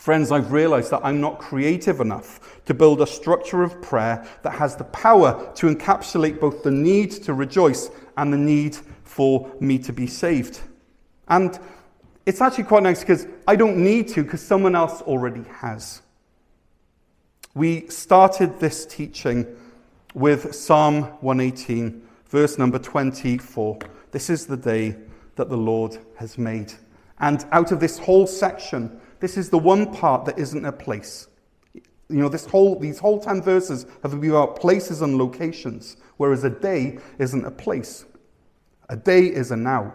Friends, 0.00 0.32
I've 0.32 0.50
realized 0.50 0.90
that 0.92 1.02
I'm 1.04 1.20
not 1.20 1.38
creative 1.38 2.00
enough 2.00 2.62
to 2.64 2.72
build 2.72 3.02
a 3.02 3.06
structure 3.06 3.62
of 3.62 3.82
prayer 3.82 4.26
that 4.40 4.52
has 4.52 4.74
the 4.74 4.84
power 4.84 5.52
to 5.56 5.66
encapsulate 5.66 6.40
both 6.40 6.62
the 6.62 6.70
need 6.70 7.10
to 7.24 7.34
rejoice 7.34 7.90
and 8.16 8.32
the 8.32 8.38
need 8.38 8.78
for 9.04 9.52
me 9.60 9.78
to 9.80 9.92
be 9.92 10.06
saved. 10.06 10.62
And 11.28 11.58
it's 12.24 12.40
actually 12.40 12.64
quite 12.64 12.82
nice 12.82 13.00
because 13.00 13.26
I 13.46 13.56
don't 13.56 13.76
need 13.76 14.08
to 14.08 14.22
because 14.24 14.40
someone 14.40 14.74
else 14.74 15.02
already 15.02 15.44
has. 15.58 16.00
We 17.54 17.86
started 17.88 18.58
this 18.58 18.86
teaching 18.86 19.46
with 20.14 20.54
Psalm 20.54 21.02
118, 21.20 22.00
verse 22.30 22.56
number 22.56 22.78
24. 22.78 23.78
This 24.12 24.30
is 24.30 24.46
the 24.46 24.56
day 24.56 24.96
that 25.36 25.50
the 25.50 25.58
Lord 25.58 25.98
has 26.16 26.38
made. 26.38 26.72
And 27.18 27.44
out 27.52 27.70
of 27.70 27.80
this 27.80 27.98
whole 27.98 28.26
section, 28.26 28.98
this 29.20 29.36
is 29.36 29.50
the 29.50 29.58
one 29.58 29.92
part 29.94 30.24
that 30.24 30.38
isn't 30.38 30.64
a 30.64 30.72
place. 30.72 31.28
You 31.74 32.18
know, 32.18 32.28
this 32.28 32.46
whole, 32.46 32.78
these 32.78 32.98
whole 32.98 33.20
10 33.20 33.42
verses 33.42 33.86
have 34.02 34.20
been 34.20 34.30
about 34.30 34.58
places 34.58 35.00
and 35.02 35.16
locations, 35.16 35.96
whereas 36.16 36.42
a 36.42 36.50
day 36.50 36.98
isn't 37.18 37.44
a 37.44 37.50
place. 37.50 38.04
A 38.88 38.96
day 38.96 39.26
is 39.26 39.52
a 39.52 39.56
now. 39.56 39.94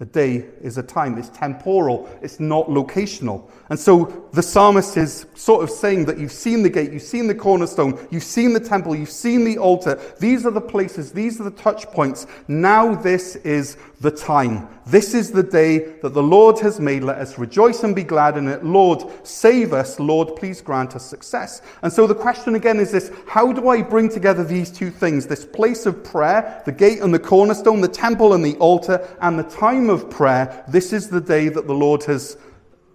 A 0.00 0.04
day 0.04 0.46
is 0.60 0.76
a 0.76 0.82
time. 0.82 1.16
It's 1.16 1.28
temporal. 1.28 2.08
It's 2.20 2.40
not 2.40 2.66
locational. 2.66 3.48
And 3.70 3.78
so 3.78 4.28
the 4.32 4.42
psalmist 4.42 4.96
is 4.96 5.26
sort 5.34 5.62
of 5.62 5.70
saying 5.70 6.06
that 6.06 6.18
you've 6.18 6.32
seen 6.32 6.64
the 6.64 6.68
gate, 6.68 6.92
you've 6.92 7.02
seen 7.02 7.28
the 7.28 7.34
cornerstone, 7.34 8.04
you've 8.10 8.24
seen 8.24 8.52
the 8.52 8.60
temple, 8.60 8.96
you've 8.96 9.08
seen 9.08 9.44
the 9.44 9.56
altar. 9.56 10.00
These 10.18 10.46
are 10.46 10.50
the 10.50 10.60
places, 10.60 11.12
these 11.12 11.40
are 11.40 11.44
the 11.44 11.52
touch 11.52 11.86
points. 11.86 12.26
Now 12.48 12.94
this 12.96 13.36
is 13.36 13.76
the 14.00 14.10
time. 14.10 14.68
This 14.86 15.14
is 15.14 15.32
the 15.32 15.42
day 15.42 15.78
that 16.02 16.12
the 16.12 16.22
Lord 16.22 16.58
has 16.58 16.78
made. 16.78 17.02
Let 17.02 17.16
us 17.16 17.38
rejoice 17.38 17.84
and 17.84 17.96
be 17.96 18.02
glad 18.02 18.36
in 18.36 18.48
it. 18.48 18.62
Lord, 18.62 19.02
save 19.26 19.72
us. 19.72 19.98
Lord, 19.98 20.36
please 20.36 20.60
grant 20.60 20.94
us 20.94 21.06
success. 21.06 21.62
And 21.80 21.90
so 21.90 22.06
the 22.06 22.14
question 22.14 22.54
again 22.54 22.78
is 22.78 22.92
this 22.92 23.10
How 23.26 23.50
do 23.50 23.68
I 23.70 23.80
bring 23.80 24.10
together 24.10 24.44
these 24.44 24.70
two 24.70 24.90
things? 24.90 25.26
This 25.26 25.46
place 25.46 25.86
of 25.86 26.04
prayer, 26.04 26.62
the 26.66 26.72
gate 26.72 27.00
and 27.00 27.14
the 27.14 27.18
cornerstone, 27.18 27.80
the 27.80 27.88
temple 27.88 28.34
and 28.34 28.44
the 28.44 28.56
altar, 28.56 29.08
and 29.22 29.38
the 29.38 29.44
time 29.44 29.88
prayer. 29.98 30.64
This 30.68 30.92
is 30.92 31.08
the 31.08 31.20
day 31.20 31.48
that 31.48 31.66
the 31.66 31.74
Lord 31.74 32.04
has 32.04 32.36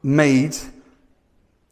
made. 0.04 0.58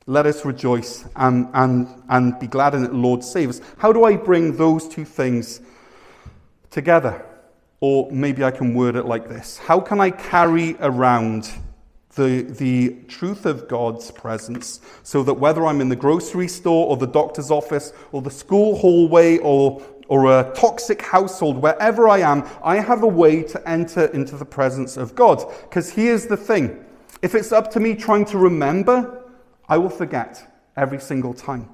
Let 0.06 0.26
us 0.26 0.46
rejoice 0.46 1.06
and, 1.16 1.50
and, 1.54 1.88
and 2.10 2.40
be 2.40 2.48
glad 2.48 2.74
in 2.74 2.84
it. 2.84 2.94
Lord, 2.94 3.24
save 3.24 3.50
us. 3.50 3.62
How 3.78 3.92
do 3.92 4.06
I 4.06 4.16
bring 4.16 4.56
those 4.56 4.88
two 4.88 5.06
things 5.06 5.62
together? 6.70 7.26
Or 7.80 8.10
maybe 8.12 8.44
I 8.44 8.52
can 8.52 8.74
word 8.74 8.96
it 8.96 9.06
like 9.06 9.30
this 9.30 9.58
How 9.58 9.80
can 9.80 10.00
I 10.00 10.12
carry 10.12 10.76
around 10.80 11.52
the, 12.18 12.42
the 12.42 12.98
truth 13.08 13.46
of 13.46 13.68
God's 13.68 14.12
presence, 14.12 14.82
so 15.04 15.24
that 15.24 15.36
whether 15.36 15.66
I'm 15.66 15.80
in 15.80 15.88
the 15.88 15.96
grocery 15.96 16.48
store 16.48 16.88
or 16.88 16.98
the 16.98 17.08
doctor's 17.08 17.52
office 17.52 17.94
or 18.12 18.22
the 18.22 18.32
school 18.32 18.76
hallway 18.76 19.38
or, 19.38 19.82
or 20.08 20.40
a 20.40 20.52
toxic 20.56 21.02
household, 21.02 21.58
wherever 21.58 22.08
I 22.08 22.20
am, 22.20 22.48
I 22.64 22.80
have 22.80 23.04
a 23.04 23.08
way 23.08 23.44
to 23.44 23.70
enter 23.70 24.06
into 24.08 24.38
the 24.38 24.46
presence 24.46 24.98
of 24.98 25.16
God. 25.16 25.44
Because 25.64 25.90
here's 25.90 26.26
the 26.26 26.38
thing 26.38 26.84
if 27.22 27.36
it's 27.36 27.52
up 27.52 27.72
to 27.72 27.80
me 27.80 27.96
trying 27.96 28.26
to 28.26 28.38
remember, 28.38 29.24
I 29.68 29.78
will 29.78 29.90
forget 29.90 30.62
every 30.76 31.00
single 31.00 31.34
time. 31.34 31.70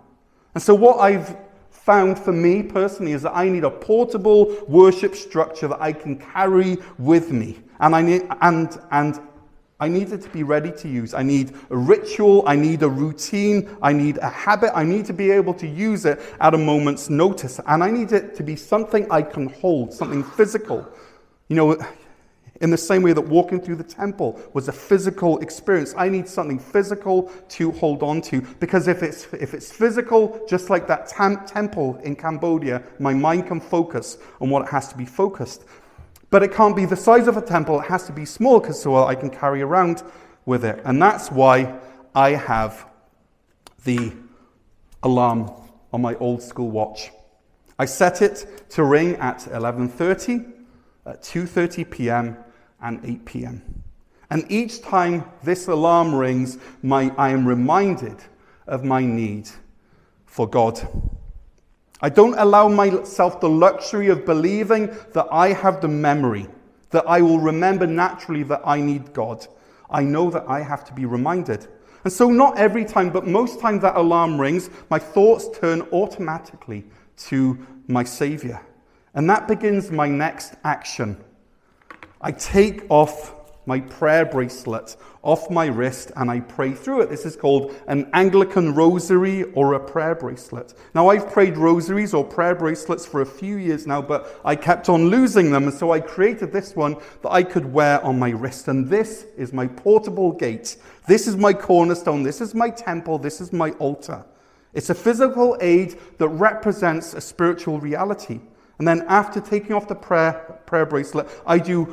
And 0.56 0.64
so, 0.64 0.74
what 0.74 1.00
I've 1.00 1.36
found 1.70 2.18
for 2.18 2.32
me 2.32 2.64
personally 2.64 3.12
is 3.12 3.24
that 3.24 3.36
I 3.36 3.50
need 3.50 3.66
a 3.66 3.70
portable 3.70 4.64
worship 4.68 5.16
structure 5.16 5.68
that 5.68 5.82
I 5.82 5.92
can 5.92 6.18
carry 6.18 6.78
with 6.98 7.32
me. 7.32 7.60
And 7.80 7.94
I 7.96 8.02
need, 8.02 8.24
and, 8.42 8.80
and 8.92 9.20
I 9.80 9.88
need 9.88 10.12
it 10.12 10.22
to 10.22 10.30
be 10.30 10.44
ready 10.44 10.72
to 10.72 10.88
use. 10.88 11.14
I 11.14 11.24
need 11.24 11.54
a 11.70 11.76
ritual. 11.76 12.44
I 12.48 12.56
need 12.56 12.84
a 12.84 12.90
routine. 12.90 13.76
I 13.82 13.92
need 13.92 14.18
a 14.18 14.30
habit. 14.30 14.72
I 14.76 14.84
need 14.84 15.06
to 15.06 15.14
be 15.14 15.32
able 15.32 15.54
to 15.56 15.68
use 15.68 16.06
it 16.06 16.22
at 16.40 16.54
a 16.54 16.58
moment's 16.58 17.10
notice. 17.10 17.60
And 17.68 17.84
I 17.84 17.90
need 17.90 18.12
it 18.12 18.36
to 18.36 18.44
be 18.44 18.56
something 18.56 19.10
I 19.12 19.22
can 19.22 19.50
hold, 19.50 19.94
something 19.94 20.24
physical. 20.24 20.88
You 21.50 21.56
know, 21.56 21.78
in 22.62 22.70
the 22.70 22.78
same 22.78 23.02
way 23.02 23.12
that 23.12 23.22
walking 23.22 23.60
through 23.60 23.76
the 23.76 23.84
temple 23.84 24.40
was 24.54 24.70
a 24.70 24.72
physical 24.72 25.40
experience, 25.40 25.94
I 25.98 26.08
need 26.08 26.30
something 26.30 26.60
physical 26.60 27.30
to 27.50 27.72
hold 27.72 28.04
on 28.04 28.22
to. 28.22 28.42
Because 28.60 28.88
if 28.88 29.04
it's, 29.04 29.28
if 29.34 29.54
it's 29.54 29.72
physical, 29.72 30.40
just 30.48 30.70
like 30.70 30.88
that 30.88 31.08
tam- 31.08 31.46
temple 31.46 32.00
in 32.04 32.16
Cambodia, 32.16 32.82
my 33.00 33.14
mind 33.14 33.48
can 33.48 33.60
focus 33.60 34.18
on 34.40 34.50
what 34.50 34.62
it 34.64 34.70
has 34.70 34.88
to 34.90 34.98
be 34.98 35.06
focused. 35.06 35.66
But 36.34 36.42
it 36.42 36.52
can't 36.52 36.76
be 36.76 36.86
the 36.86 36.96
size 36.96 37.28
of 37.28 37.38
a 37.38 37.44
temple, 37.44 37.80
it 37.80 37.90
has 37.90 38.08
to 38.08 38.12
be 38.12 38.26
small 38.26 38.60
because 38.60 38.82
so 38.82 38.96
I 39.06 39.14
can 39.14 39.30
carry 39.30 39.62
around 39.62 40.02
with 40.48 40.66
it. 40.66 40.82
And 40.84 41.00
that's 41.00 41.30
why 41.30 41.80
I 42.16 42.32
have 42.32 42.88
the 43.84 44.14
alarm 45.04 45.52
on 45.94 46.02
my 46.02 46.16
old 46.16 46.42
school 46.42 46.72
watch. 46.72 47.12
I 47.78 47.86
set 47.86 48.24
it 48.24 48.66
to 48.70 48.84
ring 48.84 49.16
at 49.18 49.42
11:30, 49.42 50.52
at 51.06 51.22
2:30 51.22 51.92
p.m. 51.92 52.38
and 52.82 53.00
8 53.06 53.26
p.m. 53.26 53.84
And 54.32 54.52
each 54.52 54.82
time 54.82 55.26
this 55.44 55.68
alarm 55.68 56.16
rings, 56.16 56.58
my, 56.82 57.14
I 57.16 57.30
am 57.30 57.48
reminded 57.48 58.18
of 58.66 58.84
my 58.84 59.06
need 59.06 59.52
for 60.26 60.50
God. 60.50 60.82
I 62.04 62.10
don't 62.10 62.38
allow 62.38 62.68
myself 62.68 63.40
the 63.40 63.48
luxury 63.48 64.10
of 64.10 64.26
believing 64.26 64.88
that 65.14 65.26
I 65.32 65.54
have 65.54 65.80
the 65.80 65.88
memory, 65.88 66.48
that 66.90 67.06
I 67.08 67.22
will 67.22 67.40
remember 67.40 67.88
naturally 67.88 68.44
that 68.44 68.62
I 68.66 68.82
need 68.82 69.14
God. 69.14 69.48
I 69.90 70.04
know 70.04 70.30
that 70.30 70.44
I 70.46 70.62
have 70.62 70.84
to 70.86 70.94
be 70.94 71.06
reminded. 71.06 71.66
And 72.04 72.12
so, 72.12 72.30
not 72.30 72.58
every 72.58 72.84
time, 72.84 73.10
but 73.10 73.26
most 73.26 73.62
times 73.62 73.84
that 73.84 73.96
alarm 73.96 74.38
rings, 74.38 74.70
my 74.90 75.00
thoughts 75.00 75.48
turn 75.58 75.84
automatically 75.94 76.84
to 77.30 77.58
my 77.88 78.04
Savior. 78.04 78.62
And 79.14 79.30
that 79.30 79.48
begins 79.48 79.90
my 79.90 80.10
next 80.10 80.56
action. 80.66 81.24
I 82.20 82.34
take 82.34 82.86
off 82.90 83.34
my 83.66 83.80
prayer 83.80 84.26
bracelet 84.26 84.96
off 85.22 85.50
my 85.50 85.66
wrist 85.66 86.12
and 86.18 86.30
I 86.30 86.42
pray 86.42 86.74
through 86.74 87.02
it. 87.02 87.10
This 87.10 87.26
is 87.26 87.36
called 87.36 87.74
an 87.88 88.10
Anglican 88.14 88.74
rosary 88.76 89.44
or 89.54 89.74
a 89.74 89.80
prayer 89.80 90.16
bracelet. 90.16 90.74
Now, 90.94 91.10
I've 91.10 91.32
prayed 91.32 91.58
rosaries 91.58 92.14
or 92.14 92.24
prayer 92.24 92.56
bracelets 92.56 93.06
for 93.06 93.22
a 93.22 93.26
few 93.26 93.56
years 93.56 93.88
now, 93.88 94.02
but 94.02 94.40
I 94.44 94.56
kept 94.56 94.90
on 94.90 95.08
losing 95.08 95.52
them, 95.52 95.64
and 95.64 95.74
so 95.74 95.92
I 95.92 96.02
created 96.02 96.52
this 96.52 96.76
one 96.76 96.98
that 97.22 97.32
I 97.32 97.44
could 97.44 97.72
wear 97.72 98.04
on 98.04 98.20
my 98.20 98.32
wrist. 98.32 98.68
And 98.68 98.90
this 98.90 99.26
is 99.38 99.54
my 99.54 99.68
portable 99.68 100.34
gate. 100.34 100.76
This 101.08 101.28
is 101.28 101.38
my 101.38 101.54
cornerstone. 101.54 102.24
This 102.24 102.42
is 102.42 102.54
my 102.54 102.70
temple. 102.70 103.18
This 103.18 103.40
is 103.40 103.54
my 103.54 103.72
altar. 103.72 104.26
It's 104.74 104.90
a 104.90 104.96
physical 104.96 105.56
aid 105.62 106.00
that 106.18 106.30
represents 106.30 107.14
a 107.14 107.22
spiritual 107.22 107.80
reality. 107.80 108.42
And 108.80 108.88
then 108.88 109.06
after 109.08 109.40
taking 109.40 109.74
off 109.74 109.88
the 109.88 109.96
prayer, 109.96 110.60
prayer 110.66 110.86
bracelet, 110.86 111.28
I 111.46 111.60
do 111.60 111.86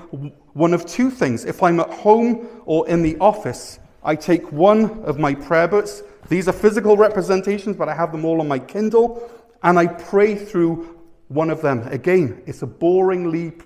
one 0.55 0.75
of 0.75 0.87
two 0.87 1.11
things. 1.11 1.45
If 1.45 1.63
I'm 1.63 1.79
at 1.81 1.91
home 1.91 2.49
or 2.65 2.89
in 2.89 3.03
the 3.03 3.17
office, 3.19 3.79
I 4.03 4.17
take 4.17 4.51
one 4.51 5.05
of 5.05 5.19
my 5.19 5.35
prayer 5.35 5.69
books. 5.69 6.03
These 6.29 6.49
are 6.49 6.53
physical 6.53 6.97
representations, 6.97 7.77
but 7.77 7.89
I 7.89 7.95
have 7.95 8.13
them 8.13 8.25
all 8.25 8.41
on 8.41 8.49
my 8.49 8.59
Kindle, 8.59 9.31
and 9.63 9.79
I 9.79 9.87
pray 9.87 10.35
through 10.35 10.99
one 11.29 11.51
of 11.51 11.61
them. 11.61 11.87
Again, 11.89 12.43
it's 12.47 12.63
a 12.63 12.67
boring 12.67 13.31
leap. 13.31 13.63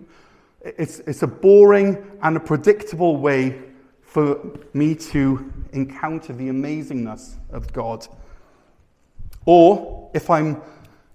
It's, 0.61 0.99
it's 1.01 1.23
a 1.23 1.27
boring 1.27 2.05
and 2.23 2.37
a 2.37 2.41
predictable 2.41 3.17
way 3.17 3.63
for 4.03 4.41
me 4.73 4.95
to 4.95 5.53
encounter 5.73 6.33
the 6.33 6.49
amazingness 6.49 7.35
of 7.51 7.73
God. 7.73 8.07
Or 9.47 10.11
if 10.15 10.31
I'm 10.31 10.61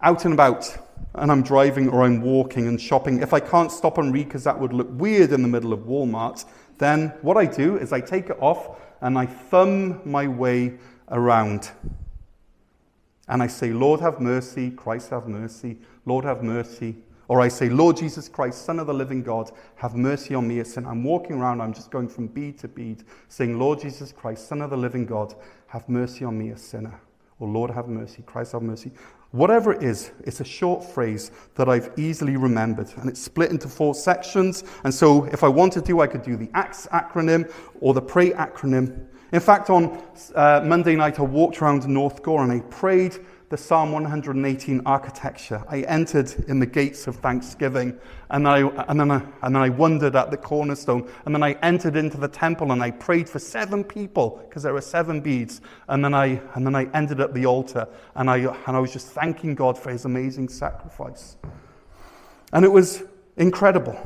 out 0.01 0.25
and 0.25 0.33
about, 0.33 0.77
and 1.15 1.31
I'm 1.31 1.43
driving 1.43 1.89
or 1.89 2.03
I'm 2.03 2.21
walking 2.21 2.67
and 2.67 2.79
shopping, 2.79 3.21
if 3.21 3.33
I 3.33 3.39
can't 3.39 3.71
stop 3.71 3.97
and 3.97 4.13
read 4.13 4.27
because 4.27 4.43
that 4.43 4.59
would 4.59 4.73
look 4.73 4.87
weird 4.91 5.31
in 5.31 5.41
the 5.41 5.47
middle 5.47 5.73
of 5.73 5.81
Walmart, 5.81 6.45
then 6.77 7.09
what 7.21 7.37
I 7.37 7.45
do 7.45 7.77
is 7.77 7.91
I 7.91 8.01
take 8.01 8.29
it 8.29 8.37
off 8.39 8.79
and 9.01 9.17
I 9.17 9.25
thumb 9.25 10.01
my 10.05 10.27
way 10.27 10.77
around. 11.09 11.71
And 13.27 13.43
I 13.43 13.47
say, 13.47 13.71
Lord, 13.71 13.99
have 13.99 14.19
mercy, 14.19 14.71
Christ, 14.71 15.11
have 15.11 15.27
mercy, 15.27 15.77
Lord, 16.05 16.25
have 16.25 16.43
mercy. 16.43 16.95
Or 17.27 17.41
I 17.41 17.47
say, 17.47 17.69
Lord 17.69 17.95
Jesus 17.95 18.27
Christ, 18.27 18.65
Son 18.65 18.79
of 18.79 18.87
the 18.87 18.93
living 18.93 19.21
God, 19.21 19.51
have 19.75 19.95
mercy 19.95 20.33
on 20.33 20.47
me, 20.47 20.59
a 20.59 20.65
sinner. 20.65 20.89
I'm 20.89 21.03
walking 21.03 21.35
around, 21.35 21.61
I'm 21.61 21.73
just 21.73 21.91
going 21.91 22.09
from 22.09 22.25
bead 22.25 22.57
to 22.59 22.67
bead, 22.67 23.03
saying, 23.27 23.59
Lord 23.59 23.79
Jesus 23.79 24.11
Christ, 24.11 24.47
Son 24.47 24.63
of 24.63 24.71
the 24.71 24.77
living 24.77 25.05
God, 25.05 25.35
have 25.67 25.87
mercy 25.87 26.25
on 26.25 26.39
me, 26.39 26.49
a 26.49 26.57
sinner. 26.57 26.99
Or 27.39 27.47
Lord, 27.47 27.69
have 27.69 27.87
mercy, 27.87 28.23
Christ, 28.25 28.53
have 28.53 28.63
mercy. 28.63 28.91
Whatever 29.31 29.71
it 29.71 29.83
is, 29.83 30.11
it's 30.23 30.39
a 30.39 30.45
short 30.45 30.83
phrase 30.83 31.29
that 31.53 31.69
I've 31.69 31.91
easily 31.97 32.35
remembered, 32.35 32.91
and 32.97 33.07
it's 33.07 33.21
split 33.21 33.51
into 33.51 33.67
four 33.67 33.93
sections. 33.93 34.63
And 34.83 34.91
so, 34.91 35.25
if 35.25 35.43
I 35.43 35.47
wanted 35.47 35.85
to, 35.85 36.01
I 36.01 36.07
could 36.07 36.23
do 36.23 36.35
the 36.35 36.49
ACTS 36.55 36.87
acronym 36.87 37.51
or 37.79 37.93
the 37.93 38.01
PRAY 38.01 38.31
acronym. 38.31 39.05
In 39.31 39.39
fact, 39.39 39.69
on 39.69 40.01
uh, 40.33 40.61
Monday 40.65 40.95
night, 40.95 41.19
I 41.19 41.23
walked 41.23 41.61
around 41.61 41.87
North 41.87 42.23
Gower 42.23 42.41
and 42.41 42.51
I 42.51 42.61
prayed 42.71 43.19
the 43.49 43.57
Psalm 43.57 43.91
118 43.91 44.81
architecture. 44.85 45.63
I 45.67 45.81
entered 45.81 46.31
in 46.47 46.59
the 46.59 46.67
gates 46.67 47.07
of 47.07 47.15
thanksgiving, 47.15 47.97
and, 48.29 48.47
I, 48.47 48.59
and, 48.87 48.99
then 48.99 49.09
I, 49.09 49.23
and 49.41 49.55
then 49.55 49.61
I 49.63 49.69
wandered 49.69 50.15
at 50.15 50.29
the 50.29 50.37
cornerstone, 50.37 51.09
and 51.25 51.33
then 51.33 51.41
I 51.41 51.53
entered 51.63 51.95
into 51.95 52.17
the 52.17 52.27
temple 52.27 52.71
and 52.71 52.83
I 52.83 52.91
prayed 52.91 53.27
for 53.27 53.39
seven 53.39 53.83
people 53.83 54.41
because 54.47 54.61
there 54.61 54.73
were 54.73 54.81
seven 54.81 55.19
beads, 55.19 55.61
and 55.87 56.05
then 56.05 56.13
I, 56.13 56.39
and 56.53 56.65
then 56.65 56.75
I 56.75 56.85
ended 56.93 57.19
at 57.19 57.33
the 57.33 57.47
altar, 57.47 57.87
and 58.15 58.29
I, 58.29 58.37
and 58.37 58.77
I 58.77 58.79
was 58.79 58.93
just 58.93 59.07
thanking 59.07 59.55
God 59.55 59.77
for 59.77 59.89
his 59.89 60.05
amazing 60.05 60.49
sacrifice. 60.49 61.35
And 62.53 62.63
it 62.63 62.71
was 62.71 63.03
incredible. 63.37 63.97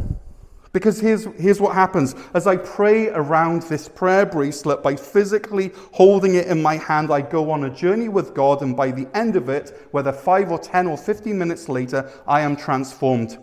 Because 0.74 1.00
here's, 1.00 1.26
here's 1.38 1.62
what 1.62 1.76
happens. 1.76 2.16
As 2.34 2.48
I 2.48 2.58
pray 2.58 3.10
around 3.10 3.62
this 3.64 3.88
prayer 3.88 4.26
bracelet 4.26 4.82
by 4.82 4.96
physically 4.96 5.72
holding 5.92 6.34
it 6.34 6.48
in 6.48 6.64
my 6.64 6.78
hand, 6.78 7.12
I 7.12 7.22
go 7.22 7.52
on 7.52 7.64
a 7.64 7.70
journey 7.70 8.10
with 8.10 8.34
God, 8.34 8.64
and 8.64 8.76
by 8.76 8.90
the 8.90 9.08
end 9.16 9.36
of 9.36 9.50
it, 9.50 9.88
whether 9.92 10.12
five 10.12 10.52
or 10.52 10.58
10 10.58 10.88
or 10.88 10.98
15 10.98 11.38
minutes 11.38 11.70
later, 11.70 12.12
I 12.28 12.42
am 12.42 12.56
transformed. 12.56 13.38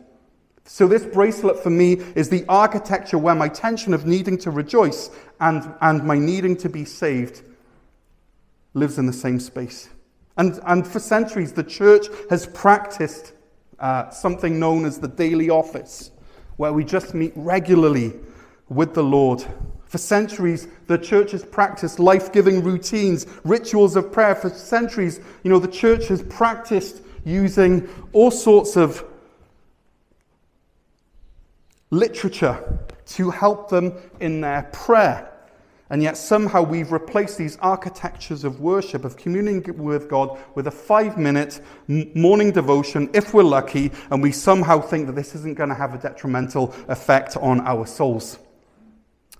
So, 0.64 0.88
this 0.88 1.04
bracelet 1.06 1.62
for 1.62 1.70
me 1.70 1.94
is 2.16 2.28
the 2.28 2.44
architecture 2.48 3.18
where 3.18 3.34
my 3.34 3.48
tension 3.48 3.94
of 3.94 4.06
needing 4.06 4.36
to 4.38 4.50
rejoice 4.50 5.10
and, 5.38 5.72
and 5.80 6.04
my 6.04 6.18
needing 6.18 6.56
to 6.58 6.68
be 6.68 6.84
saved 6.84 7.42
lives 8.74 8.98
in 8.98 9.06
the 9.06 9.12
same 9.12 9.38
space. 9.38 9.88
And, 10.36 10.60
and 10.66 10.86
for 10.86 10.98
centuries, 10.98 11.52
the 11.52 11.64
church 11.64 12.06
has 12.28 12.46
practiced 12.46 13.32
uh, 13.78 14.10
something 14.10 14.58
known 14.58 14.84
as 14.84 14.98
the 14.98 15.08
daily 15.08 15.48
office 15.48 16.10
where 16.60 16.74
we 16.74 16.84
just 16.84 17.14
meet 17.14 17.32
regularly 17.36 18.12
with 18.68 18.92
the 18.92 19.02
Lord. 19.02 19.42
For 19.86 19.96
centuries, 19.96 20.68
the 20.88 20.98
church 20.98 21.30
has 21.30 21.42
practiced 21.42 21.98
life 21.98 22.34
giving 22.34 22.62
routines, 22.62 23.24
rituals 23.44 23.96
of 23.96 24.12
prayer. 24.12 24.34
For 24.34 24.50
centuries, 24.50 25.20
you 25.42 25.50
know, 25.50 25.58
the 25.58 25.66
church 25.66 26.08
has 26.08 26.22
practiced 26.24 27.00
using 27.24 27.88
all 28.12 28.30
sorts 28.30 28.76
of 28.76 29.02
literature 31.88 32.78
to 33.06 33.30
help 33.30 33.70
them 33.70 33.94
in 34.20 34.42
their 34.42 34.64
prayer. 34.64 35.29
And 35.90 36.04
yet, 36.04 36.16
somehow, 36.16 36.62
we've 36.62 36.92
replaced 36.92 37.36
these 37.36 37.58
architectures 37.58 38.44
of 38.44 38.60
worship, 38.60 39.04
of 39.04 39.16
communing 39.16 39.60
with 39.76 40.08
God, 40.08 40.38
with 40.54 40.68
a 40.68 40.70
five 40.70 41.18
minute 41.18 41.60
morning 41.88 42.52
devotion, 42.52 43.10
if 43.12 43.34
we're 43.34 43.42
lucky, 43.42 43.90
and 44.10 44.22
we 44.22 44.30
somehow 44.30 44.80
think 44.80 45.06
that 45.06 45.16
this 45.16 45.34
isn't 45.34 45.54
going 45.54 45.68
to 45.68 45.74
have 45.74 45.92
a 45.92 45.98
detrimental 45.98 46.72
effect 46.86 47.36
on 47.36 47.60
our 47.62 47.86
souls. 47.86 48.38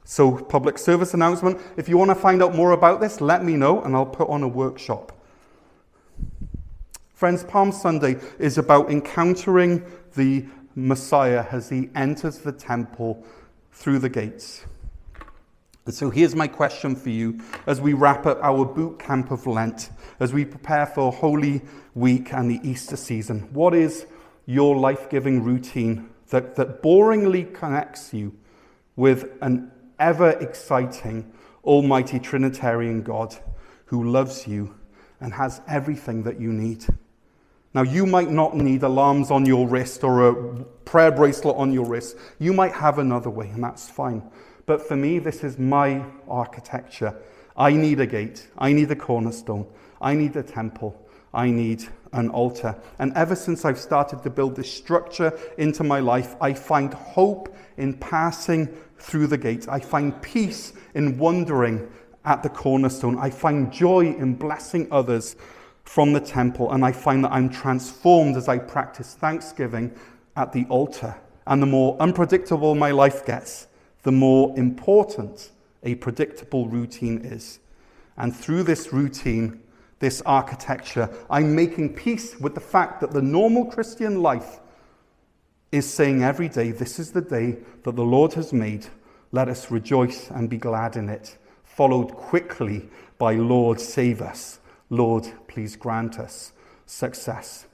So, 0.04 0.36
public 0.38 0.76
service 0.76 1.14
announcement 1.14 1.60
if 1.76 1.88
you 1.88 1.96
want 1.96 2.10
to 2.10 2.16
find 2.16 2.42
out 2.42 2.56
more 2.56 2.72
about 2.72 3.00
this, 3.00 3.20
let 3.20 3.44
me 3.44 3.54
know, 3.54 3.80
and 3.82 3.94
I'll 3.94 4.04
put 4.04 4.28
on 4.28 4.42
a 4.42 4.48
workshop. 4.48 5.12
Friends, 7.14 7.44
Palm 7.44 7.70
Sunday 7.70 8.16
is 8.40 8.58
about 8.58 8.90
encountering 8.90 9.84
the 10.16 10.46
Messiah 10.74 11.46
as 11.52 11.68
he 11.68 11.90
enters 11.94 12.38
the 12.38 12.50
temple 12.50 13.24
through 13.70 14.00
the 14.00 14.08
gates. 14.08 14.64
And 15.86 15.94
so 15.94 16.10
here's 16.10 16.34
my 16.34 16.46
question 16.46 16.94
for 16.94 17.10
you 17.10 17.40
as 17.66 17.80
we 17.80 17.94
wrap 17.94 18.26
up 18.26 18.38
our 18.42 18.64
boot 18.64 18.98
camp 18.98 19.30
of 19.30 19.46
Lent, 19.46 19.90
as 20.20 20.32
we 20.32 20.44
prepare 20.44 20.86
for 20.86 21.10
Holy 21.10 21.62
Week 21.94 22.32
and 22.32 22.50
the 22.50 22.60
Easter 22.68 22.96
season. 22.96 23.48
What 23.52 23.74
is 23.74 24.06
your 24.46 24.76
life 24.76 25.08
giving 25.08 25.42
routine 25.42 26.10
that, 26.28 26.54
that 26.56 26.82
boringly 26.82 27.52
connects 27.54 28.12
you 28.12 28.36
with 28.96 29.30
an 29.40 29.70
ever 29.98 30.30
exciting, 30.30 31.32
almighty 31.64 32.18
Trinitarian 32.18 33.02
God 33.02 33.36
who 33.86 34.04
loves 34.04 34.46
you 34.46 34.74
and 35.20 35.32
has 35.32 35.60
everything 35.66 36.22
that 36.24 36.40
you 36.40 36.52
need? 36.52 36.84
Now, 37.72 37.82
you 37.82 38.04
might 38.04 38.30
not 38.30 38.56
need 38.56 38.82
alarms 38.82 39.30
on 39.30 39.46
your 39.46 39.68
wrist 39.68 40.02
or 40.02 40.28
a 40.28 40.64
prayer 40.84 41.12
bracelet 41.12 41.56
on 41.56 41.72
your 41.72 41.86
wrist. 41.86 42.16
You 42.40 42.52
might 42.52 42.72
have 42.72 42.98
another 42.98 43.30
way, 43.30 43.48
and 43.48 43.62
that's 43.62 43.88
fine. 43.88 44.28
But 44.70 44.86
for 44.86 44.94
me, 44.94 45.18
this 45.18 45.42
is 45.42 45.58
my 45.58 46.04
architecture. 46.28 47.20
I 47.56 47.72
need 47.72 47.98
a 47.98 48.06
gate. 48.06 48.46
I 48.56 48.72
need 48.72 48.88
a 48.92 48.94
cornerstone. 48.94 49.66
I 50.00 50.14
need 50.14 50.36
a 50.36 50.44
temple. 50.44 50.94
I 51.34 51.50
need 51.50 51.88
an 52.12 52.28
altar. 52.28 52.76
And 53.00 53.12
ever 53.16 53.34
since 53.34 53.64
I've 53.64 53.80
started 53.80 54.22
to 54.22 54.30
build 54.30 54.54
this 54.54 54.72
structure 54.72 55.36
into 55.58 55.82
my 55.82 55.98
life, 55.98 56.36
I 56.40 56.54
find 56.54 56.94
hope 56.94 57.52
in 57.78 57.94
passing 57.94 58.68
through 58.96 59.26
the 59.26 59.38
gate. 59.38 59.66
I 59.68 59.80
find 59.80 60.22
peace 60.22 60.72
in 60.94 61.18
wandering 61.18 61.90
at 62.24 62.44
the 62.44 62.48
cornerstone. 62.48 63.18
I 63.18 63.30
find 63.30 63.72
joy 63.72 64.14
in 64.14 64.36
blessing 64.36 64.86
others 64.92 65.34
from 65.82 66.12
the 66.12 66.20
temple, 66.20 66.70
and 66.70 66.84
I 66.84 66.92
find 66.92 67.24
that 67.24 67.32
I'm 67.32 67.48
transformed 67.48 68.36
as 68.36 68.46
I 68.46 68.58
practice 68.58 69.14
thanksgiving 69.14 69.90
at 70.36 70.52
the 70.52 70.64
altar. 70.68 71.16
And 71.48 71.60
the 71.60 71.66
more 71.66 71.96
unpredictable 71.98 72.76
my 72.76 72.92
life 72.92 73.26
gets, 73.26 73.66
the 74.02 74.12
more 74.12 74.56
important 74.58 75.50
a 75.82 75.94
predictable 75.96 76.68
routine 76.68 77.18
is. 77.24 77.58
And 78.16 78.34
through 78.34 78.64
this 78.64 78.92
routine, 78.92 79.60
this 79.98 80.22
architecture, 80.22 81.10
I'm 81.28 81.54
making 81.54 81.94
peace 81.94 82.38
with 82.38 82.54
the 82.54 82.60
fact 82.60 83.00
that 83.00 83.12
the 83.12 83.22
normal 83.22 83.66
Christian 83.66 84.22
life 84.22 84.60
is 85.72 85.88
saying 85.88 86.22
every 86.22 86.48
day, 86.48 86.72
This 86.72 86.98
is 86.98 87.12
the 87.12 87.20
day 87.20 87.58
that 87.84 87.96
the 87.96 88.04
Lord 88.04 88.34
has 88.34 88.52
made. 88.52 88.86
Let 89.32 89.48
us 89.48 89.70
rejoice 89.70 90.30
and 90.30 90.50
be 90.50 90.58
glad 90.58 90.96
in 90.96 91.08
it. 91.08 91.38
Followed 91.64 92.12
quickly 92.12 92.88
by 93.18 93.34
Lord, 93.34 93.80
save 93.80 94.20
us. 94.20 94.58
Lord, 94.88 95.30
please 95.46 95.76
grant 95.76 96.18
us 96.18 96.52
success. 96.86 97.66